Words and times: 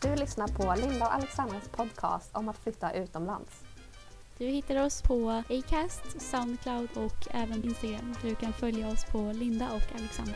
Du 0.00 0.16
lyssnar 0.16 0.48
på 0.48 0.74
Linda 0.80 1.06
och 1.06 1.14
Alexandras 1.14 1.68
podcast 1.68 2.36
om 2.36 2.48
att 2.48 2.58
flytta 2.58 2.92
utomlands. 2.92 3.64
Du 4.38 4.46
hittar 4.46 4.84
oss 4.84 5.02
på 5.02 5.42
Acast, 5.48 6.20
Soundcloud 6.20 6.88
och 6.94 7.28
även 7.30 7.64
Instagram. 7.64 8.14
Du 8.22 8.34
kan 8.34 8.52
följa 8.52 8.88
oss 8.88 9.04
på 9.04 9.18
Linda 9.18 9.66
och 9.66 9.98
Alexandra. 9.98 10.34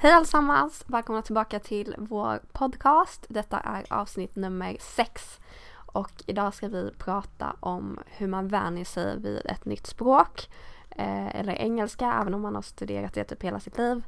Hej 0.00 0.12
allesammans! 0.12 0.84
Välkomna 0.86 1.22
tillbaka 1.22 1.60
till 1.60 1.94
vår 1.98 2.42
podcast. 2.52 3.26
Detta 3.28 3.58
är 3.58 3.92
avsnitt 3.92 4.36
nummer 4.36 4.76
sex. 4.80 5.40
Och 5.74 6.12
idag 6.26 6.54
ska 6.54 6.68
vi 6.68 6.90
prata 6.98 7.56
om 7.60 7.98
hur 8.06 8.26
man 8.28 8.48
vänjer 8.48 8.84
sig 8.84 9.18
vid 9.20 9.46
ett 9.46 9.64
nytt 9.64 9.86
språk. 9.86 10.48
Eh, 10.96 11.36
eller 11.36 11.52
engelska, 11.54 12.12
även 12.20 12.34
om 12.34 12.40
man 12.40 12.54
har 12.54 12.62
studerat 12.62 13.14
det 13.14 13.24
typ 13.24 13.42
hela 13.42 13.60
sitt 13.60 13.78
liv. 13.78 14.02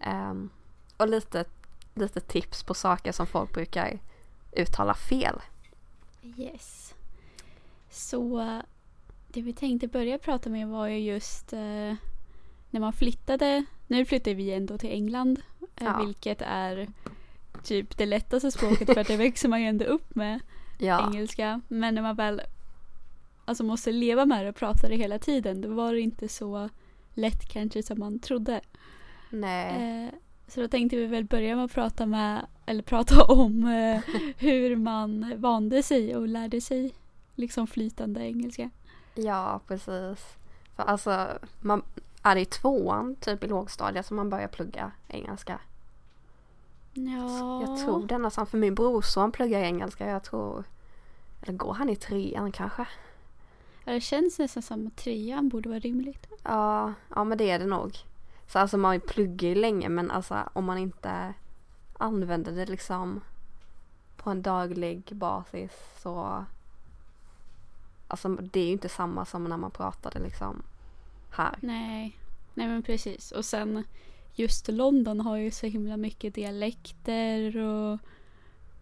Eh, 0.00 0.34
och 0.96 1.08
lite, 1.08 1.44
lite 1.94 2.20
tips 2.20 2.62
på 2.62 2.74
saker 2.74 3.12
som 3.12 3.26
folk 3.26 3.52
brukar 3.52 3.98
uttala 4.52 4.94
fel. 4.94 5.40
Yes. 6.36 6.94
Så 7.90 8.60
det 9.28 9.42
vi 9.42 9.52
tänkte 9.52 9.88
börja 9.88 10.18
prata 10.18 10.50
med 10.50 10.68
var 10.68 10.86
ju 10.86 10.98
just 10.98 11.52
eh, 11.52 11.94
när 12.70 12.80
man 12.80 12.92
flyttade. 12.92 13.64
Nu 13.86 14.04
flyttar 14.04 14.34
vi 14.34 14.52
ändå 14.52 14.78
till 14.78 14.90
England. 14.92 15.38
Eh, 15.76 15.84
Ja. 15.84 15.98
Vilket 16.04 16.42
är 16.42 16.88
typ 17.62 17.96
det 17.96 18.06
lättaste 18.06 18.50
språket 18.50 18.94
för 18.94 19.00
att 19.00 19.06
det 19.06 19.16
växer 19.26 19.48
man 19.48 19.60
ju 19.62 19.66
ändå 19.68 19.84
upp 19.84 20.14
med 20.14 20.40
Ja, 20.78 21.06
engelska. 21.06 21.60
Men 21.68 21.94
när 21.94 22.02
man 22.02 22.16
väl 22.16 22.42
alltså 23.46 23.64
måste 23.64 23.92
leva 23.92 24.26
med 24.26 24.44
det 24.44 24.48
och 24.48 24.56
prata 24.56 24.88
det 24.88 24.96
hela 24.96 25.18
tiden 25.18 25.60
då 25.60 25.74
var 25.74 25.92
det 25.92 26.00
inte 26.00 26.28
så 26.28 26.68
lätt 27.14 27.48
kanske 27.48 27.82
som 27.82 27.98
man 27.98 28.18
trodde. 28.18 28.60
nej. 29.30 30.04
Eh, 30.04 30.14
så 30.48 30.60
då 30.60 30.68
tänkte 30.68 30.96
vi 30.96 31.06
väl 31.06 31.24
börja 31.24 31.56
med 31.56 31.64
att 31.64 31.72
prata 31.72 32.06
med 32.06 32.46
eller 32.66 32.82
prata 32.82 33.24
om 33.28 33.64
eh, 33.64 34.00
hur 34.38 34.76
man 34.76 35.34
vande 35.36 35.82
sig 35.82 36.16
och 36.16 36.28
lärde 36.28 36.60
sig 36.60 36.94
liksom 37.34 37.66
flytande 37.66 38.20
engelska. 38.20 38.70
Ja, 39.14 39.60
precis. 39.66 40.36
För 40.76 40.82
alltså, 40.82 41.38
man 41.60 41.82
är 42.22 42.36
i 42.36 42.44
tvåan, 42.44 43.16
typ 43.16 43.44
i 43.44 43.46
lågstadiet, 43.46 44.06
som 44.06 44.16
man 44.16 44.30
börjar 44.30 44.48
plugga 44.48 44.92
engelska. 45.08 45.60
Ja. 46.94 47.62
Jag 47.62 47.78
tror 47.78 48.06
det 48.06 48.18
nästan, 48.18 48.46
för 48.46 48.58
min 48.58 48.74
brorson 48.74 49.32
pluggar 49.32 49.60
engelska, 49.60 50.06
jag 50.06 50.24
tror, 50.24 50.64
eller 51.42 51.52
går 51.52 51.74
han 51.74 51.88
i 51.88 51.96
trean 51.96 52.52
kanske? 52.52 52.86
Det 53.94 54.00
känns 54.00 54.38
nästan 54.38 54.62
som 54.62 54.86
att 54.86 54.96
trean 54.96 55.48
borde 55.48 55.68
vara 55.68 55.78
rimligt. 55.78 56.26
Ja, 56.42 56.92
ja 57.14 57.24
men 57.24 57.38
det 57.38 57.50
är 57.50 57.58
det 57.58 57.66
nog. 57.66 57.96
Så 58.46 58.58
alltså 58.58 58.78
man 58.78 59.00
pluggar 59.00 59.48
ju 59.48 59.54
länge 59.54 59.88
men 59.88 60.10
alltså 60.10 60.48
om 60.52 60.64
man 60.64 60.78
inte 60.78 61.34
använder 61.98 62.52
det 62.52 62.66
liksom 62.66 63.20
på 64.16 64.30
en 64.30 64.42
daglig 64.42 65.02
basis 65.12 65.72
så 66.02 66.44
Alltså 68.08 68.28
det 68.28 68.60
är 68.60 68.66
ju 68.66 68.72
inte 68.72 68.88
samma 68.88 69.24
som 69.24 69.44
när 69.44 69.56
man 69.56 69.70
pratade 69.70 70.18
liksom 70.18 70.62
här. 71.30 71.58
Nej. 71.60 72.18
Nej 72.54 72.68
men 72.68 72.82
precis. 72.82 73.32
Och 73.32 73.44
sen 73.44 73.84
just 74.34 74.68
London 74.68 75.20
har 75.20 75.36
ju 75.36 75.50
så 75.50 75.66
himla 75.66 75.96
mycket 75.96 76.34
dialekter 76.34 77.56
och 77.56 77.98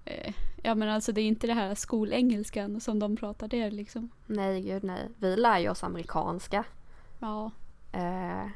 eh, 0.05 0.35
ja 0.63 0.75
men 0.75 0.89
alltså 0.89 1.13
det 1.13 1.21
är 1.21 1.25
inte 1.27 1.47
det 1.47 1.55
här 1.55 1.75
skolengelskan 1.75 2.81
som 2.81 2.99
de 2.99 3.17
pratar 3.17 3.49
där 3.49 3.71
liksom. 3.71 4.11
Nej 4.27 4.61
gud 4.61 4.85
nej. 4.85 5.09
Vi 5.19 5.37
lär 5.37 5.59
ju 5.59 5.69
oss 5.69 5.85
amerikanska. 5.85 6.65
Ja. 7.19 7.51
Eh, 7.93 8.47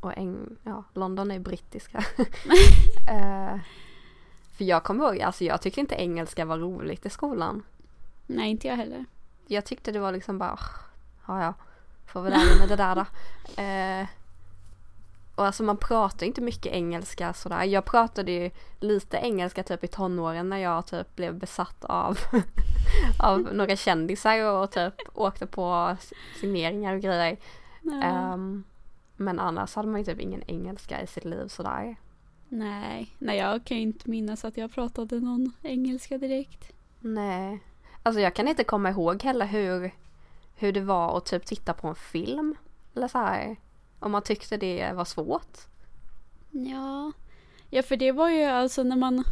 och 0.00 0.12
eng- 0.12 0.56
ja, 0.62 0.84
London 0.94 1.30
är 1.30 1.38
brittiska. 1.38 1.98
eh, 3.10 3.58
för 4.56 4.64
jag 4.64 4.84
kommer 4.84 5.04
ihåg, 5.04 5.20
alltså 5.22 5.44
jag 5.44 5.60
tyckte 5.62 5.80
inte 5.80 5.94
engelska 5.94 6.44
var 6.44 6.58
roligt 6.58 7.06
i 7.06 7.10
skolan. 7.10 7.62
Nej 8.26 8.50
inte 8.50 8.68
jag 8.68 8.76
heller. 8.76 9.04
jag 9.46 9.64
tyckte 9.64 9.92
det 9.92 9.98
var 9.98 10.12
liksom 10.12 10.38
bara, 10.38 10.58
ja 11.26 11.42
ja, 11.42 11.54
får 12.06 12.22
vi 12.22 12.30
lära 12.30 12.58
mig 12.58 12.68
det 12.68 12.76
där 12.76 12.94
då. 12.94 13.04
Och 15.38 15.46
alltså 15.46 15.62
man 15.62 15.76
pratar 15.76 16.26
inte 16.26 16.40
mycket 16.40 16.72
engelska 16.72 17.32
sådär. 17.32 17.64
Jag 17.64 17.84
pratade 17.84 18.32
ju 18.32 18.50
lite 18.80 19.16
engelska 19.16 19.62
typ 19.62 19.84
i 19.84 19.88
tonåren 19.88 20.48
när 20.48 20.56
jag 20.56 20.86
typ 20.86 21.16
blev 21.16 21.34
besatt 21.34 21.84
av, 21.84 22.18
av 23.22 23.40
några 23.40 23.76
kändisar 23.76 24.44
och 24.44 24.70
typ 24.70 24.94
åkte 25.14 25.46
på 25.46 25.96
signeringar 26.40 26.94
och 26.94 27.00
grejer. 27.00 27.36
Ja. 27.82 28.02
Ehm, 28.02 28.64
men 29.16 29.38
annars 29.38 29.74
hade 29.74 29.88
man 29.88 30.00
ju 30.00 30.04
typ 30.04 30.20
ingen 30.20 30.42
engelska 30.46 31.02
i 31.02 31.06
sitt 31.06 31.24
liv 31.24 31.48
sådär. 31.48 31.96
Nej. 32.48 33.14
Nej 33.18 33.38
jag 33.38 33.64
kan 33.64 33.76
ju 33.76 33.82
inte 33.82 34.10
minnas 34.10 34.44
att 34.44 34.56
jag 34.56 34.72
pratade 34.72 35.20
någon 35.20 35.52
engelska 35.62 36.18
direkt. 36.18 36.72
Nej. 37.00 37.62
Alltså 38.02 38.20
jag 38.20 38.34
kan 38.34 38.48
inte 38.48 38.64
komma 38.64 38.90
ihåg 38.90 39.22
heller 39.22 39.46
hur, 39.46 39.94
hur 40.56 40.72
det 40.72 40.80
var 40.80 41.16
att 41.16 41.26
typ 41.26 41.46
titta 41.46 41.72
på 41.72 41.88
en 41.88 41.94
film. 41.94 42.54
Eller 42.94 43.08
så 43.08 43.18
här. 43.18 43.56
Om 44.00 44.12
man 44.12 44.22
tyckte 44.22 44.56
det 44.56 44.92
var 44.92 45.04
svårt. 45.04 45.58
Ja. 46.50 47.12
Ja 47.70 47.82
för 47.82 47.96
det 47.96 48.12
var 48.12 48.28
ju 48.30 48.44
alltså 48.44 48.82
när 48.82 48.96
man 48.96 49.24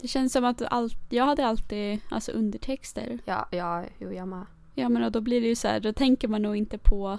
Det 0.00 0.08
känns 0.08 0.32
som 0.32 0.44
att 0.44 0.62
allt, 0.62 0.98
jag 1.08 1.24
hade 1.26 1.46
alltid 1.46 2.00
alltså 2.10 2.32
undertexter. 2.32 3.18
Ja, 3.24 3.46
ja, 3.50 3.84
jo 3.98 4.12
jag 4.12 4.28
med. 4.28 4.46
Ja 4.74 4.88
men 4.88 5.12
då 5.12 5.20
blir 5.20 5.40
det 5.40 5.46
ju 5.46 5.54
så 5.56 5.68
här, 5.68 5.80
då 5.80 5.92
tänker 5.92 6.28
man 6.28 6.42
nog 6.42 6.56
inte 6.56 6.78
på 6.78 7.18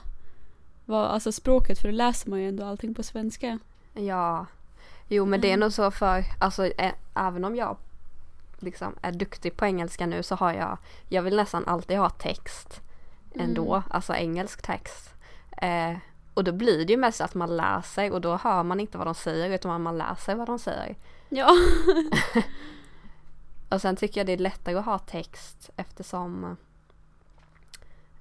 vad, 0.86 1.06
alltså 1.06 1.32
språket 1.32 1.80
för 1.80 1.88
då 1.88 1.94
läser 1.96 2.30
man 2.30 2.40
ju 2.42 2.48
ändå 2.48 2.66
allting 2.66 2.94
på 2.94 3.04
svenska. 3.04 3.60
Ja. 3.94 4.46
Jo 5.08 5.26
men 5.26 5.42
det 5.42 5.48
är 5.48 5.54
Mm. 5.54 5.60
nog 5.60 5.74
så 5.74 5.92
för, 5.92 6.24
alltså 6.40 6.64
ä- 6.78 6.96
även 7.16 7.46
om 7.46 7.56
jag 7.56 7.78
liksom 8.60 8.96
är 9.02 9.12
duktig 9.12 9.58
på 9.58 9.66
engelska 9.66 10.06
nu 10.06 10.24
så 10.24 10.36
har 10.36 10.54
jag, 10.54 10.78
jag 11.10 11.22
vill 11.22 11.36
nästan 11.36 11.66
alltid 11.66 11.98
ha 11.98 12.10
text 12.10 12.82
ändå, 13.36 13.74
Mm. 13.76 13.84
alltså 13.90 14.14
engelsk 14.14 14.62
text. 14.62 15.10
Eh, 15.58 15.98
och 16.34 16.44
då 16.44 16.52
blir 16.52 16.86
det 16.86 16.94
ju 16.94 16.98
mest 16.98 17.22
att 17.22 17.36
man 17.36 17.58
läser 17.58 18.12
och 18.12 18.22
då 18.22 18.36
hör 18.36 18.64
man 18.64 18.80
inte 18.80 18.98
vad 18.98 19.08
de 19.08 19.16
säger 19.16 19.50
utan 19.50 19.82
man 19.82 19.98
läser 19.98 20.36
vad 20.36 20.48
de 20.48 20.60
säger. 20.60 20.96
Ja. 21.30 21.50
Och 23.70 23.82
sen 23.82 23.96
tycker 23.96 24.20
jag 24.20 24.28
det 24.28 24.34
är 24.34 24.38
lättare 24.38 24.76
att 24.76 24.86
ha 24.86 25.00
text 25.00 25.70
eftersom 25.76 26.58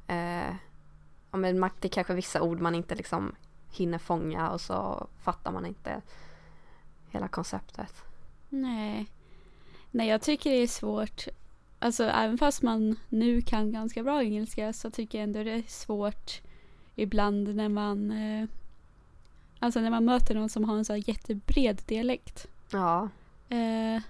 eh, 0.06 0.54
ja, 1.30 1.38
men 1.38 1.60
det 1.60 1.88
är 1.88 1.88
kanske 1.88 2.14
vissa 2.14 2.42
ord 2.42 2.60
man 2.60 2.75
inte 2.75 2.94
liksom 2.94 3.34
hinner 3.70 3.98
fånga 3.98 4.50
och 4.50 4.60
så 4.60 5.06
fattar 5.22 5.52
man 5.52 5.66
inte 5.66 6.02
hela 7.10 7.28
konceptet. 7.28 8.04
Nej. 8.48 9.06
Nej 9.91 10.08
jag 10.08 10.22
tycker 10.22 10.50
det 10.50 10.56
är 10.56 10.66
svårt. 10.66 11.25
Alltså 11.78 12.04
även 12.04 12.38
fast 12.38 12.62
man 12.62 12.96
nu 13.08 13.42
kan 13.42 13.72
ganska 13.72 14.02
bra 14.02 14.22
engelska 14.22 14.72
så 14.72 14.91
tycker 14.91 15.19
jag 15.19 15.22
ändå 15.22 15.42
det 15.42 15.52
är 15.52 15.62
svårt 15.62 16.41
ibland 16.96 17.54
när 17.56 17.68
man 17.68 18.10
eh, 18.10 18.48
Alltså 19.58 19.80
när 19.80 19.90
man 19.90 20.04
möter 20.04 20.34
någon 20.34 20.48
som 20.48 20.64
har 20.64 20.76
en 20.76 20.84
så 20.84 20.92
här 20.92 21.08
jättebred 21.08 21.82
dialekt. 21.86 22.46
Ja, 22.72 23.08
Eh, 23.48 24.02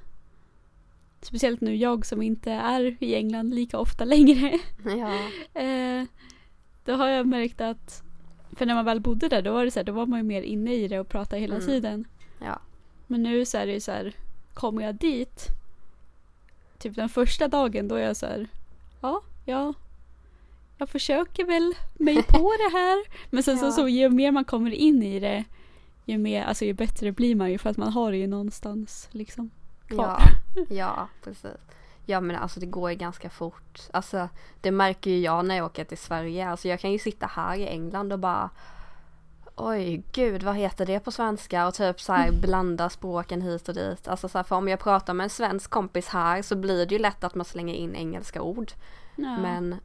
speciellt 1.20 1.60
nu 1.60 1.76
jag 1.76 2.06
som 2.06 2.22
inte 2.22 2.52
är 2.52 2.96
i 3.00 3.14
England 3.14 3.54
lika 3.54 3.78
ofta 3.78 4.04
längre. 4.04 4.58
ja, 4.84 5.18
Eh, 5.60 6.04
då 6.84 6.92
har 6.94 7.08
jag 7.08 7.26
märkt 7.26 7.60
att 7.60 8.02
för 8.52 8.66
när 8.66 8.74
man 8.74 8.84
väl 8.84 9.00
bodde 9.00 9.28
där 9.28 9.42
då 9.42 9.52
var 9.52 9.64
det 9.64 9.70
så 9.70 9.78
här, 9.78 9.84
då 9.84 9.92
var 9.92 10.06
man 10.06 10.18
ju 10.18 10.22
mer 10.22 10.42
inne 10.42 10.74
i 10.74 10.88
det 10.88 11.00
och 11.00 11.08
pratade 11.08 11.40
hela 11.40 11.54
Mm. 11.54 11.66
tiden. 11.66 12.04
ja, 12.40 12.58
Men 13.06 13.22
nu 13.22 13.44
så 13.44 13.58
är 13.58 13.66
det 13.66 13.72
ju 13.72 13.80
så 13.80 13.92
här, 13.92 14.12
kommer 14.54 14.82
jag 14.82 14.94
dit 14.94 15.46
typ 16.78 16.96
den 16.96 17.08
första 17.08 17.48
dagen 17.48 17.88
då 17.88 17.94
är 17.94 18.02
jag 18.06 18.16
så 18.16 18.26
här, 18.26 18.48
ja, 19.00 19.20
ja, 19.44 19.74
jag 20.78 20.88
försöker 20.88 21.44
väl 21.44 21.74
mig 21.94 22.22
på 22.22 22.52
det 22.58 22.76
här. 22.78 23.04
Men 23.30 23.42
sen 23.42 23.58
så, 23.58 23.66
Ja. 23.66 23.70
så 23.70 23.88
ju 23.88 24.08
mer 24.10 24.32
man 24.32 24.44
kommer 24.44 24.70
in 24.70 25.02
i 25.02 25.20
det 25.20 25.44
ju 26.04 26.18
mer, 26.18 26.44
alltså 26.44 26.64
ju 26.64 26.72
bättre 26.72 27.12
blir 27.12 27.34
man 27.34 27.50
ju 27.50 27.58
för 27.58 27.70
att 27.70 27.76
man 27.76 27.92
har 27.92 28.10
det 28.10 28.16
ju 28.16 28.26
någonstans 28.26 29.08
liksom 29.12 29.50
kvar. 29.88 30.20
ja, 30.54 30.64
ja, 30.68 31.08
precis. 31.24 31.60
Ja 32.08 32.20
men 32.20 32.36
alltså 32.36 32.60
det 32.60 32.66
går 32.66 32.90
ju 32.90 32.96
ganska 32.96 33.30
fort. 33.30 33.80
Alltså 33.92 34.28
det 34.60 34.70
märker 34.70 35.10
ju 35.10 35.20
jag 35.20 35.44
när 35.44 35.56
jag 35.56 35.66
åker 35.66 35.84
till 35.84 35.98
Sverige. 35.98 36.48
Alltså 36.48 36.68
jag 36.68 36.80
kan 36.80 36.92
ju 36.92 36.98
sitta 36.98 37.26
här 37.26 37.56
i 37.56 37.66
England 37.66 38.12
och 38.12 38.18
bara 38.18 38.50
Oj 39.58 40.02
gud 40.12 40.42
vad 40.42 40.56
heter 40.56 40.86
det 40.86 41.00
på 41.00 41.10
svenska 41.10 41.66
och 41.66 41.74
typ 41.74 42.00
så 42.00 42.12
här 42.12 42.32
blanda 42.42 42.88
språken 42.90 43.42
hit 43.42 43.68
och 43.68 43.74
dit. 43.74 44.08
Alltså 44.08 44.28
så 44.28 44.38
här, 44.38 44.42
för 44.42 44.56
om 44.56 44.68
jag 44.68 44.80
pratar 44.80 45.14
med 45.14 45.24
en 45.24 45.30
svensk 45.30 45.70
kompis 45.70 46.08
här 46.08 46.42
så 46.42 46.56
blir 46.56 46.86
det 46.86 46.94
ju 46.94 46.98
lätt 46.98 47.24
att 47.24 47.34
man 47.34 47.44
slänger 47.44 47.74
in 47.74 47.94
engelska 47.94 48.42
ord. 48.42 48.72
Ja. 49.16 49.38
Men 49.38 49.76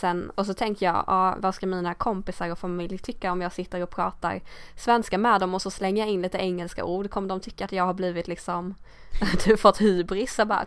Sen, 0.00 0.30
och 0.34 0.46
så 0.46 0.54
tänker 0.54 0.86
jag, 0.86 1.04
ja, 1.06 1.36
vad 1.38 1.54
ska 1.54 1.66
mina 1.66 1.94
kompisar 1.94 2.50
och 2.50 2.58
familj 2.58 2.98
tycka 2.98 3.32
om 3.32 3.40
jag 3.42 3.52
sitter 3.52 3.82
och 3.82 3.90
pratar 3.90 4.40
svenska 4.76 5.18
med 5.18 5.40
dem 5.40 5.54
och 5.54 5.62
så 5.62 5.70
slänger 5.70 6.02
jag 6.02 6.12
in 6.12 6.22
lite 6.22 6.38
engelska 6.38 6.84
ord. 6.84 7.10
Kommer 7.10 7.28
de 7.28 7.40
tycka 7.40 7.64
att 7.64 7.72
jag 7.72 7.84
har 7.84 7.94
blivit 7.94 8.28
liksom, 8.28 8.74
du 9.44 9.56
fått 9.56 9.80
hybris 9.80 10.38
och 10.38 10.46
bara, 10.46 10.66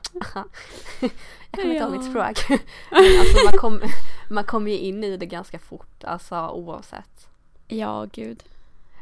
jag 1.02 1.12
kan 1.52 1.72
inte 1.72 1.84
ha 1.84 1.90
Ja. 1.92 1.98
mitt 1.98 2.10
språk. 2.10 2.60
Alltså 2.92 3.46
man 3.46 3.54
kommer 3.58 3.92
man 4.30 4.44
kommer 4.44 4.72
ju 4.72 4.78
in 4.78 5.04
i 5.04 5.18
det 5.18 5.26
ganska 5.26 5.60
fort, 5.60 6.04
alltså 6.04 6.48
oavsett. 6.50 7.28
Ja, 7.68 8.06
gud. 8.12 8.44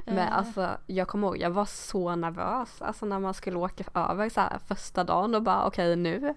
Men 0.06 0.18
Eh, 0.18 0.38
alltså 0.38 0.78
jag 0.86 1.08
kommer 1.08 1.28
ihåg, 1.28 1.38
jag 1.38 1.50
var 1.50 1.66
så 1.66 2.16
nervös, 2.16 2.82
alltså 2.82 3.06
när 3.06 3.20
man 3.20 3.34
skulle 3.34 3.58
åka 3.58 3.84
över 3.94 4.30
så 4.30 4.42
här 4.42 4.60
första 4.68 5.04
dagen 5.04 5.36
och 5.36 5.42
bara 5.42 5.66
okej 5.68 5.96
nu, 5.96 6.34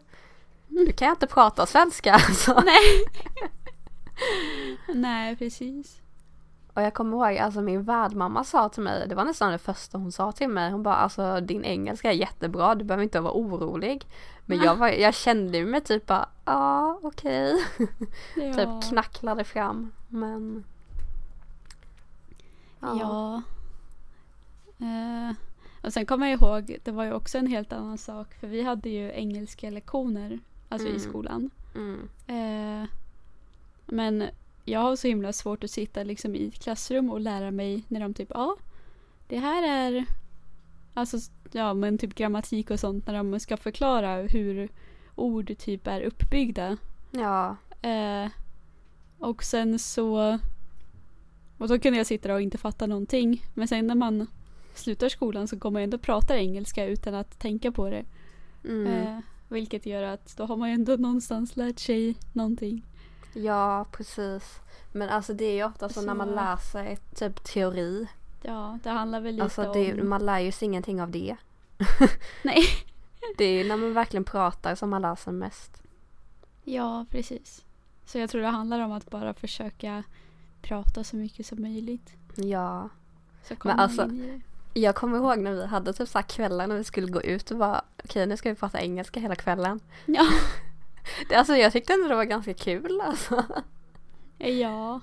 nu 0.69 0.93
kan 0.93 1.07
jag 1.09 1.15
inte 1.15 1.27
prata 1.27 1.67
svenska 1.67 2.13
alltså. 2.15 2.63
Nej. 2.65 3.05
Nej, 4.95 5.37
precis. 5.37 6.01
Och 6.75 6.83
jag 6.83 6.95
kommer 6.95 7.17
ihåg, 7.17 7.39
alltså 7.39 7.61
min 7.61 7.83
värdmamma 7.83 8.45
sa 8.45 8.69
till 8.69 8.83
mig, 8.83 9.09
det 9.09 9.15
var 9.15 9.25
nästan 9.25 9.53
det 9.53 9.59
första 9.59 9.99
hon 9.99 10.13
sa 10.13 10.33
till 10.33 10.49
mig, 10.49 10.71
hon 10.71 10.83
bara 10.83 10.95
alltså 10.95 11.41
din 11.41 11.65
engelska 11.65 12.09
är 12.13 12.15
jättebra, 12.17 12.75
du 12.75 12.85
behöver 12.85 13.05
inte 13.05 13.21
vara 13.21 13.33
orolig. 13.33 14.07
Men 14.47 14.59
jag, 14.59 14.77
var, 14.77 14.89
jag 14.89 15.15
kände 15.15 15.65
mig 15.65 15.81
typ 15.81 16.07
bara, 16.07 16.29
ja 16.45 16.99
okej, 17.03 17.55
Ja. 18.37 18.53
typ 18.55 18.89
knacklade 18.91 19.45
fram, 19.45 19.93
men 20.09 20.65
Ja. 22.81 23.43
Eh, 24.79 25.37
och 25.83 25.93
sen 25.93 26.07
kommer 26.07 26.27
jag 26.29 26.41
ihåg, 26.41 26.77
det 26.85 26.91
var 26.91 27.05
ju 27.05 27.13
också 27.13 27.39
en 27.39 27.47
helt 27.47 27.73
annan 27.73 27.99
sak. 27.99 28.35
För 28.35 28.47
vi 28.47 28.63
hade 28.63 28.89
ju 28.89 29.13
engelska 29.13 29.71
lektioner, 29.71 30.39
alltså 30.69 30.89
i 30.89 30.91
Mm. 30.97 31.03
skolan. 31.03 31.51
Mm. 31.75 32.09
Eh, 32.27 32.89
men 33.89 34.25
jag 34.65 34.81
har 34.81 34.97
så 34.97 35.09
himla 35.09 35.33
svårt 35.33 35.65
att 35.65 35.71
sitta 35.71 36.03
liksom 36.03 36.35
i 36.35 36.49
ett 36.49 36.63
klassrum 36.63 37.11
och 37.11 37.21
lära 37.21 37.51
mig 37.51 37.85
när 37.89 38.01
de 38.01 38.15
typ, 38.15 38.29
ja, 38.35 38.57
det 39.29 39.39
här 39.39 39.69
är, 39.69 40.05
alltså 40.95 41.19
ja 41.53 41.75
men 41.75 41.99
typ 41.99 42.15
grammatik 42.15 42.71
och 42.71 42.81
sånt 42.81 43.07
när 43.07 43.15
de 43.15 43.41
ska 43.41 43.57
förklara 43.57 44.17
hur 44.17 44.69
ord 45.15 45.59
typ 45.59 45.87
är 45.87 46.01
uppbyggda. 46.01 46.77
Ja, 47.11 47.57
Eh, 47.83 48.31
och 49.19 49.45
sen 49.45 49.79
så... 49.79 50.39
Och 51.59 51.69
då 51.69 51.79
kunde 51.79 51.99
jag 51.99 52.07
sitta 52.07 52.29
där 52.29 52.35
och 52.35 52.41
inte 52.41 52.59
fatta 52.59 52.87
någonting. 52.87 53.43
Men 53.55 53.69
sen 53.69 53.87
när 53.87 53.95
man 53.95 54.27
slutar 54.75 55.09
skolan 55.09 55.49
så 55.49 55.59
kommer 55.59 55.81
man 55.81 55.83
ändå 55.83 55.99
prata 55.99 56.39
engelska 56.39 56.87
utan 56.87 57.15
att 57.15 57.39
tänka 57.39 57.73
på 57.73 57.91
det. 57.91 58.05
mm. 58.65 58.87
Eh, 58.87 59.19
vilket 59.49 59.87
gör 59.87 60.03
att 60.03 60.37
då 60.37 60.45
har 60.45 60.57
man 60.57 60.69
ju 60.69 60.75
ändå 60.75 60.97
någonstans 60.97 61.57
lärt 61.57 61.79
sig 61.79 62.17
någonting. 62.33 62.87
Ja 63.45 63.87
precis. 63.93 64.61
Men 64.93 65.09
alltså 65.09 65.33
det 65.35 65.45
är 65.45 65.55
ju 65.55 65.65
ofta 65.65 65.89
så 65.89 66.03
när 66.03 66.15
man 66.15 66.29
Så- 66.29 66.35
läser 66.35 66.99
typ 67.15 67.45
teori, 67.45 68.07
Ja, 68.43 68.79
det 68.83 68.91
handlar 68.91 69.21
väl 69.21 69.33
lite 69.35 69.45
alltså 69.45 69.73
det, 69.73 70.01
om... 70.01 70.09
man 70.09 70.27
lär 70.27 70.39
ju 70.39 70.53
sig 70.53 70.67
ingenting 70.67 71.03
av 71.03 71.11
det. 71.11 71.37
Nej. 72.43 72.65
Det 73.39 73.45
är 73.45 73.63
ju 73.63 73.69
när 73.69 73.77
man 73.77 73.93
verkligen 73.95 74.25
pratar 74.25 74.75
som 74.75 74.91
man 74.91 75.03
lär 75.03 75.15
sig 75.15 75.33
mest. 75.33 75.83
Ja, 76.65 77.07
precis. 77.11 77.65
Så 78.07 78.19
jag 78.19 78.31
tror 78.31 78.43
det 78.43 78.49
handlar 78.49 78.81
om 78.81 78.93
att 78.93 79.11
bara 79.11 79.35
försöka 79.35 80.03
prata 80.63 81.05
så 81.05 81.17
mycket 81.17 81.47
som 81.47 81.63
möjligt. 81.63 82.13
Ja. 82.37 82.89
Så 83.45 83.57
kommer 83.57 83.75
man 83.75 83.85
alltså- 83.85 84.05
in 84.05 84.21
i 84.25 84.27
det. 84.75 84.81
Jag 84.81 84.95
kommer 84.95 85.17
ihåg 85.19 85.39
när 85.39 85.53
vi 85.53 85.67
hade 85.67 85.93
typ 85.93 86.09
så 86.09 86.23
kvällar 86.23 86.67
när 86.67 86.77
vi 86.77 86.85
skulle 86.85 87.07
gå 87.13 87.23
ut 87.23 87.51
och 87.51 87.59
bara 87.59 87.83
okej 88.05 88.27
nu 88.27 88.37
ska 88.37 88.49
vi 88.51 88.55
prata 88.55 88.81
engelska 88.81 89.21
hela 89.21 89.35
kvällen. 89.35 89.81
Ja. 90.07 90.27
Alltså 91.35 91.57
jag 91.57 91.73
tyckte 91.73 91.93
ändå 91.93 92.09
det 92.09 92.15
var 92.15 92.25
ganska 92.25 92.55
kul 92.55 93.01
alltså. 93.05 93.45
Ja. 94.39 95.01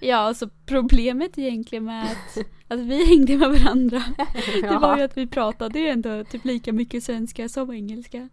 Ja, 0.00 0.16
alltså 0.16 0.48
problemet 0.66 1.38
egentligen 1.38 1.84
med 1.84 2.04
att, 2.04 2.38
att 2.68 2.78
vi 2.80 3.06
hängde 3.06 3.36
med 3.36 3.48
varandra 3.50 4.02
Det 4.62 4.78
var 4.78 4.96
ju 4.96 5.02
att 5.02 5.16
vi 5.16 5.26
pratade 5.26 5.78
ju 5.78 5.88
ändå 5.88 6.24
typ 6.24 6.44
lika 6.44 6.72
mycket 6.72 7.04
svenska 7.04 7.48
som 7.48 7.72
engelska. 7.72 8.28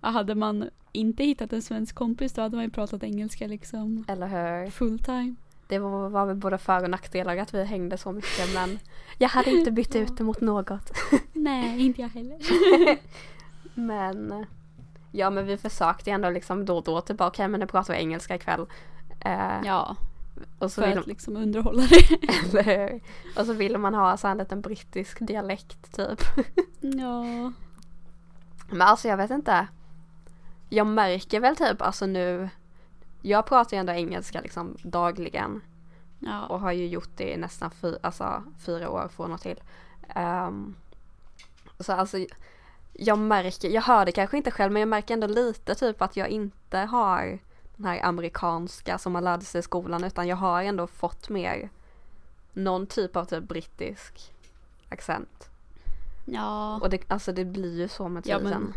Ja, 0.00 0.08
hade 0.08 0.34
man 0.34 0.70
inte 0.92 1.24
hittat 1.24 1.52
en 1.52 1.62
svensk 1.62 1.94
kompis 1.94 2.32
då 2.32 2.42
hade 2.42 2.56
man 2.56 2.64
ju 2.64 2.70
pratat 2.70 3.02
engelska 3.02 3.46
liksom 3.46 4.04
Eller 4.08 4.26
hur? 4.26 4.70
full 4.70 4.98
time. 4.98 5.34
Det 5.68 5.78
var, 5.78 6.08
var 6.08 6.26
väl 6.26 6.36
både 6.36 6.58
för 6.58 6.82
och 6.84 6.90
nackdelar 6.90 7.36
att 7.36 7.54
vi 7.54 7.64
hängde 7.64 7.98
så 7.98 8.12
mycket 8.12 8.54
men 8.54 8.78
jag 9.18 9.28
hade 9.28 9.50
inte 9.50 9.70
bytt 9.70 9.94
Ja. 9.94 10.00
ut 10.00 10.16
det 10.16 10.24
mot 10.24 10.40
något. 10.40 10.90
Nej, 11.32 11.80
inte 11.86 12.00
jag 12.00 12.08
heller. 12.08 12.38
Men 13.74 14.46
ja 15.12 15.30
men 15.30 15.46
vi 15.46 15.56
försökte 15.56 16.10
ändå 16.10 16.30
liksom 16.30 16.64
då 16.64 16.76
och 16.76 16.84
då 16.84 17.00
typ 17.00 17.20
okej 17.20 17.48
men 17.48 17.60
nu 17.60 17.66
pratar 17.66 17.94
vi 17.94 18.00
engelska 18.00 18.34
ikväll. 18.34 18.66
Eh, 19.20 19.60
Ja, 19.64 19.96
och 20.58 20.72
så 20.72 20.80
för 20.82 20.88
vill, 20.88 20.98
att 20.98 21.06
liksom 21.06 21.36
underhålla 21.36 21.82
det. 21.82 22.28
eller 22.44 22.62
hur? 22.62 23.00
Och 23.40 23.46
så 23.46 23.52
ville 23.52 23.78
man 23.78 23.94
ha 23.94 24.16
så 24.16 24.26
här 24.26 24.32
en 24.32 24.38
liten 24.38 24.60
brittisk 24.60 25.18
dialekt 25.20 25.96
typ. 25.96 26.20
Ja, 26.80 27.52
Men 28.70 28.82
alltså 28.82 29.08
jag 29.08 29.16
vet 29.16 29.30
inte. 29.30 29.66
Jag 30.68 30.86
märker 30.86 31.40
väl 31.40 31.56
typ 31.56 31.82
alltså 31.82 32.06
nu. 32.06 32.48
Jag 33.22 33.46
pratar 33.46 33.76
ju 33.76 33.80
ändå 33.80 33.92
engelska 33.92 34.40
liksom 34.40 34.76
dagligen. 34.82 35.60
ja, 36.18 36.46
Och 36.46 36.60
har 36.60 36.72
ju 36.72 36.86
gjort 36.86 37.10
det 37.16 37.32
i 37.32 37.36
nästan 37.36 37.70
fy, 37.70 37.94
alltså, 38.02 38.42
fyra 38.58 38.90
år 38.90 39.08
från 39.08 39.32
och 39.32 39.40
till. 39.40 39.60
Ehm, 40.08 40.74
så 41.80 41.92
alltså. 41.92 42.18
Jag 42.98 43.18
märker, 43.18 43.68
jag 43.70 43.82
hör 43.82 44.04
det 44.06 44.12
kanske 44.12 44.36
inte 44.36 44.50
själv 44.50 44.72
men 44.72 44.80
jag 44.80 44.88
märker 44.88 45.14
ändå 45.14 45.26
lite 45.26 45.74
typ 45.74 46.02
att 46.02 46.16
jag 46.16 46.28
inte 46.28 46.78
har 46.78 47.38
den 47.76 47.86
här 47.86 48.04
amerikanska 48.04 48.98
som 48.98 49.12
man 49.12 49.24
lärde 49.24 49.44
sig 49.44 49.58
i 49.58 49.62
skolan 49.62 50.04
utan 50.04 50.28
jag 50.28 50.36
har 50.36 50.62
ändå 50.62 50.86
fått 50.86 51.28
mer 51.28 51.70
någon 52.52 52.86
typ 52.86 53.16
av 53.16 53.24
typ 53.24 53.44
brittisk 53.44 54.32
accent. 54.88 55.48
ja, 56.24 56.78
Och 56.82 56.90
det, 56.90 57.00
alltså 57.08 57.32
det 57.32 57.44
blir 57.44 57.78
ju 57.80 57.88
så 57.88 58.08
med 58.08 58.26
Ja, 58.26 58.38
tiden. 58.38 58.50
men- 58.62 58.72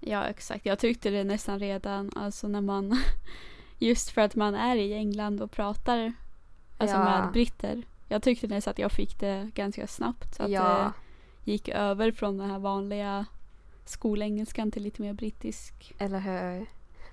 ja 0.00 0.24
exakt. 0.24 0.66
Jag 0.66 0.78
tyckte 0.78 1.10
det 1.10 1.24
nästan 1.24 1.58
redan 1.58 2.10
alltså 2.16 2.48
när 2.48 2.60
man 2.60 2.98
just 3.78 4.10
för 4.10 4.20
att 4.20 4.34
man 4.34 4.54
är 4.54 4.76
i 4.76 4.94
England 4.94 5.40
och 5.40 5.50
pratar 5.50 6.12
alltså 6.78 6.96
Ja. 6.96 7.04
med 7.04 7.32
britter. 7.32 7.82
Jag 8.08 8.22
tyckte 8.22 8.46
nästan 8.46 8.70
att 8.70 8.78
jag 8.78 8.92
fick 8.92 9.20
det 9.20 9.50
ganska 9.54 9.86
snabbt. 9.86 10.34
Så 10.34 10.42
att 10.42 10.50
Ja. 10.50 10.62
det 10.62 10.92
gick 11.50 11.68
över 11.68 12.12
från 12.12 12.38
den 12.38 12.50
här 12.50 12.58
vanliga 12.58 13.26
skolengelskan 13.84 14.70
till 14.70 14.82
lite 14.82 15.02
mer 15.02 15.12
brittisk. 15.12 15.94
Eller 15.98 16.18
hur? 16.18 16.66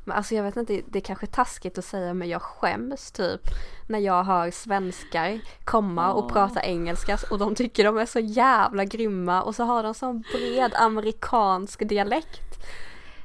Men 0.04 0.18
alltså 0.18 0.36
jag 0.36 0.44
vet 0.44 0.56
inte, 0.58 0.82
det 0.88 1.00
är 1.00 1.04
kanske 1.04 1.28
taskigt 1.28 1.78
att 1.78 1.86
säga 1.86 2.14
men 2.14 2.30
jag 2.30 2.42
skäms 2.42 3.12
typ 3.12 3.42
när 3.88 4.00
jag 4.00 4.24
hör 4.24 4.52
svenskar 4.52 5.40
komma 5.66 6.14
och 6.14 6.32
prata 6.32 6.64
engelska 6.64 7.18
och 7.32 7.38
de 7.40 7.56
tycker 7.56 7.84
de 7.84 7.98
är 7.98 8.06
så 8.06 8.20
jävla 8.20 8.86
grymma 8.86 9.44
och 9.44 9.56
så 9.56 9.64
har 9.64 9.84
de 9.84 9.94
sån 9.94 10.24
bred 10.34 10.74
amerikansk 10.76 11.90
dialekt. 11.90 12.64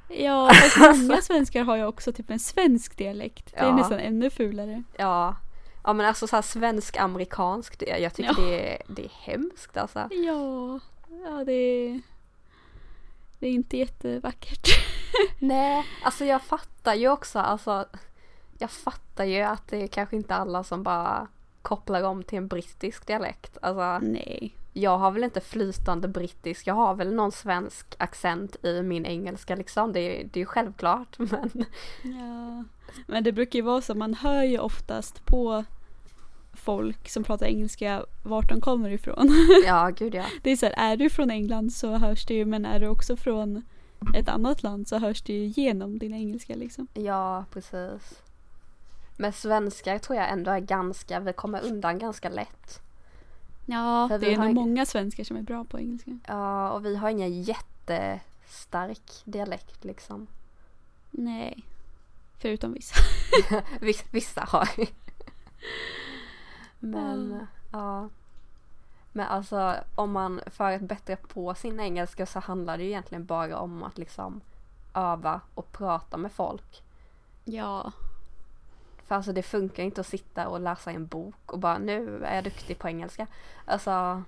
Ja, 0.09 0.51
fast 0.79 1.03
många 1.03 1.23
svenskar 1.23 1.65
har 1.65 1.77
ju 1.77 1.85
också 1.87 2.13
typ 2.13 2.31
en 2.31 2.39
svensk 2.39 2.97
dialekt. 2.99 3.51
Det 3.53 3.59
är 3.61 3.65
Ja. 3.67 3.77
nästan 3.77 3.99
ännu 3.99 4.31
fulare. 4.31 4.83
Ja, 4.97 5.37
ja 5.85 5.93
men 5.93 6.07
alltså 6.07 6.27
så 6.27 6.37
här 6.37 6.43
svensk-amerikansk, 6.43 7.83
jag 8.01 8.15
tycker 8.15 8.35
Ja. 8.39 8.45
det, 8.45 8.73
är, 8.75 8.83
det 8.89 9.05
är 9.05 9.11
hemskt 9.21 9.77
alltså. 9.77 10.09
Ja, 10.11 10.81
ja 11.25 11.45
det 11.45 11.53
är, 11.53 12.01
det 13.39 13.47
är 13.47 13.53
inte 13.53 13.77
jättevackert. 13.77 14.69
Nej, 15.39 15.85
alltså 16.05 16.25
jag 16.25 16.43
fattar 16.43 16.95
ju 16.95 17.09
också, 17.09 17.39
alltså 17.39 17.87
jag 18.59 18.71
fattar 18.71 19.25
ju 19.25 19.41
att 19.43 19.69
det 19.69 19.83
är 19.83 19.87
kanske 19.87 20.17
inte 20.17 20.35
alla 20.35 20.65
som 20.65 20.83
bara 20.83 21.29
kopplar 21.63 22.03
om 22.03 22.23
till 22.25 22.39
en 22.39 22.49
brittisk 22.49 23.07
dialekt. 23.07 23.59
Alltså 23.63 23.99
Nej. 24.09 24.57
jag 24.73 24.99
har 24.99 25.11
väl 25.11 25.25
inte 25.25 25.41
flytande 25.41 26.09
brittisk, 26.09 26.67
jag 26.67 26.75
har 26.75 26.95
väl 26.95 27.15
någon 27.15 27.33
svensk 27.33 27.87
accent 27.99 28.65
i 28.65 28.83
min 28.83 29.07
engelska 29.07 29.57
liksom. 29.57 29.93
Det, 29.93 30.01
är- 30.01 30.25
det 30.25 30.37
är 30.39 30.43
ju 30.43 30.47
självklart 30.47 31.19
men 31.19 31.65
Ja. 32.03 32.65
Men 33.07 33.25
det 33.25 33.33
brukar 33.33 33.59
ju 33.59 33.63
vara 33.63 33.81
så, 33.81 33.95
man 33.95 34.15
hör 34.15 34.43
ju 34.43 34.59
oftast 34.59 35.27
på 35.27 35.65
folk 36.63 37.09
som 37.09 37.25
pratar 37.25 37.47
engelska 37.47 38.05
vart 38.23 38.49
de 38.49 38.61
kommer 38.61 38.91
ifrån. 38.91 39.29
ja 39.67 39.91
gud 39.97 40.15
ja. 40.15 40.25
Det 40.43 40.51
är 40.51 40.57
så 40.57 40.67
här, 40.67 40.75
är 40.93 40.97
du 40.97 41.11
från 41.11 41.31
England 41.31 41.73
så 41.73 41.97
hörs 41.97 42.27
det 42.27 42.35
ju, 42.35 42.45
men 42.45 42.67
är 42.67 42.81
du 42.81 42.89
också 42.89 43.17
från 43.17 43.63
ett 44.15 44.29
annat 44.29 44.63
land 44.63 44.89
så 44.89 44.99
hörs 44.99 45.23
det 45.23 45.33
ju 45.33 45.47
genom 45.47 45.99
din 45.99 46.15
engelska 46.15 46.55
liksom. 46.55 46.87
Ja 46.95 47.45
precis. 47.53 48.23
Men 49.17 49.33
svenskar 49.33 49.99
tror 49.99 50.19
jag 50.19 50.31
ändå 50.31 50.51
är 50.51 50.61
ganska, 50.61 51.21
vi 51.21 51.33
kommer 51.33 51.65
undan 51.65 51.99
ganska 51.99 52.29
lätt. 52.29 52.81
Ja, 53.67 54.09
För 54.09 54.19
det 54.19 54.35
är 54.35 54.39
nog 54.39 54.55
många 54.55 54.87
svenskar 54.87 55.25
som 55.25 55.37
är 55.37 55.43
bra 55.43 55.65
på 55.65 55.79
engelska. 55.79 56.19
Ja 56.27 56.71
och 56.71 56.85
vi 56.85 56.97
har 56.97 57.11
ingen 57.11 57.43
jättestark 57.43 59.23
dialekt 59.25 59.85
liksom. 59.85 60.27
Nej. 61.11 61.65
Förutom 62.39 62.73
vissa. 62.73 62.95
Viss, 63.81 64.05
vissa 64.11 64.41
har 64.41 64.69
Men 66.83 67.47
ja. 67.71 68.09
Men 69.13 69.27
alltså 69.27 69.75
om 69.95 70.13
man 70.13 70.41
för 70.47 70.73
att 70.73 70.83
bättra 70.83 71.17
på 71.17 71.55
sin 71.55 71.81
engelska 71.81 72.27
så 72.27 72.41
handlar 72.41 72.79
det 72.79 72.85
ju 72.85 72.91
egentligen 72.91 73.25
bara 73.25 73.59
om 73.59 73.83
att 73.83 73.99
liksom 73.99 74.41
öva 74.95 75.41
och 75.55 75.73
prata 75.73 76.17
med 76.17 76.33
folk. 76.33 76.83
Ja. 77.45 77.93
För 79.07 79.15
alltså 79.15 79.33
det 79.33 79.43
funkar 79.43 79.83
inte 79.83 80.01
att 80.01 80.07
sitta 80.07 80.49
och 80.49 80.61
läsa 80.61 80.91
en 80.91 81.07
bok 81.07 81.53
och 81.53 81.59
bara 81.59 81.79
nu 81.79 82.25
är 82.25 82.35
jag 82.35 82.45
duktig 82.45 82.79
på 82.79 82.89
engelska. 82.89 83.27
Alltså, 83.65 84.23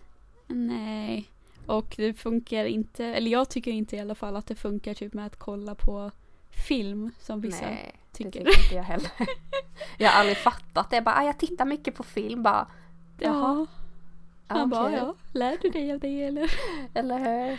Nej. 0.47 1.31
Och 1.67 1.95
det 1.97 2.15
funkar 2.15 2.65
inte, 2.65 3.05
eller 3.05 3.31
jag 3.31 3.49
tycker 3.49 3.71
inte 3.71 3.97
i 3.97 4.01
alla 4.01 4.15
fall 4.15 4.37
att 4.37 4.47
det 4.47 4.55
funkar 4.55 4.95
typ 4.95 5.15
med 5.15 5.27
att 5.27 5.39
kolla 5.39 5.75
på 5.75 6.11
film 6.51 7.11
som 7.19 7.41
vissa 7.41 7.67
nej, 7.67 7.95
det 8.19 8.25
tycker. 8.25 8.45
tycker 8.45 8.63
inte 8.63 8.75
jag 8.75 8.83
heller. 8.83 9.11
jag 9.99 10.11
har 10.11 10.21
aldrig 10.21 10.37
fattat 10.37 10.91
det. 10.91 10.97
Jag 10.97 11.05
bara, 11.05 11.17
ah, 11.17 11.25
jag 11.25 11.39
tittar 11.39 11.65
mycket 11.65 11.95
på 11.95 12.03
film 12.03 12.43
bara. 12.43 12.67
Ja. 13.19 13.67
Ja, 14.49 14.55
Man 14.55 14.71
bara, 14.71 14.93
ja, 14.93 15.15
lär 15.33 15.59
du 15.63 15.71
dig 15.71 15.93
av 15.93 15.99
det 15.99 16.25
eller? 16.25 16.53
Eller 16.95 17.19
hur? 17.19 17.59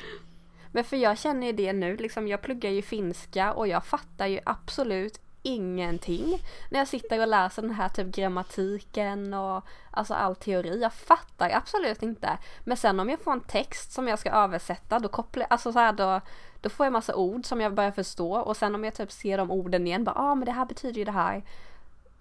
Men 0.71 0.83
för 0.83 0.97
jag 0.97 1.17
känner 1.17 1.47
ju 1.47 1.53
det 1.53 1.73
nu, 1.73 1.97
liksom 1.97 2.27
jag 2.27 2.41
pluggar 2.41 2.69
ju 2.69 2.81
finska 2.81 3.53
och 3.53 3.67
jag 3.67 3.85
fattar 3.85 4.27
ju 4.27 4.39
absolut 4.45 5.19
ingenting 5.45 6.39
när 6.69 6.79
jag 6.79 6.87
sitter 6.87 7.21
och 7.21 7.27
läser 7.27 7.61
den 7.61 7.71
här 7.71 7.89
typ 7.89 8.07
grammatiken 8.07 9.33
och 9.33 9.65
alltså 9.91 10.13
all 10.13 10.35
teori. 10.35 10.81
Jag 10.81 10.93
fattar 10.93 11.49
absolut 11.49 12.03
inte. 12.03 12.37
Men 12.63 12.77
sen 12.77 12.99
om 12.99 13.09
jag 13.09 13.19
får 13.19 13.31
en 13.31 13.41
text 13.41 13.91
som 13.91 14.07
jag 14.07 14.19
ska 14.19 14.31
översätta 14.31 14.99
då 14.99 15.09
kopplar 15.09 15.47
alltså 15.49 15.71
så 15.73 15.79
här 15.79 15.93
då, 15.93 16.21
då 16.65 16.69
får 16.69 16.85
jag 16.85 16.93
massa 16.93 17.15
ord 17.15 17.45
som 17.45 17.61
jag 17.61 17.73
börjar 17.73 17.91
förstå 17.91 18.35
och 18.35 18.57
sen 18.57 18.75
om 18.75 18.83
jag 18.83 18.93
typ 18.93 19.11
ser 19.11 19.37
de 19.37 19.51
orden 19.51 19.87
igen 19.87 20.03
bara 20.03 20.15
ah 20.15 20.35
men 20.35 20.45
det 20.45 20.51
här 20.51 20.65
betyder 20.65 20.99
ju 20.99 21.05
det 21.05 21.11
här. 21.11 21.43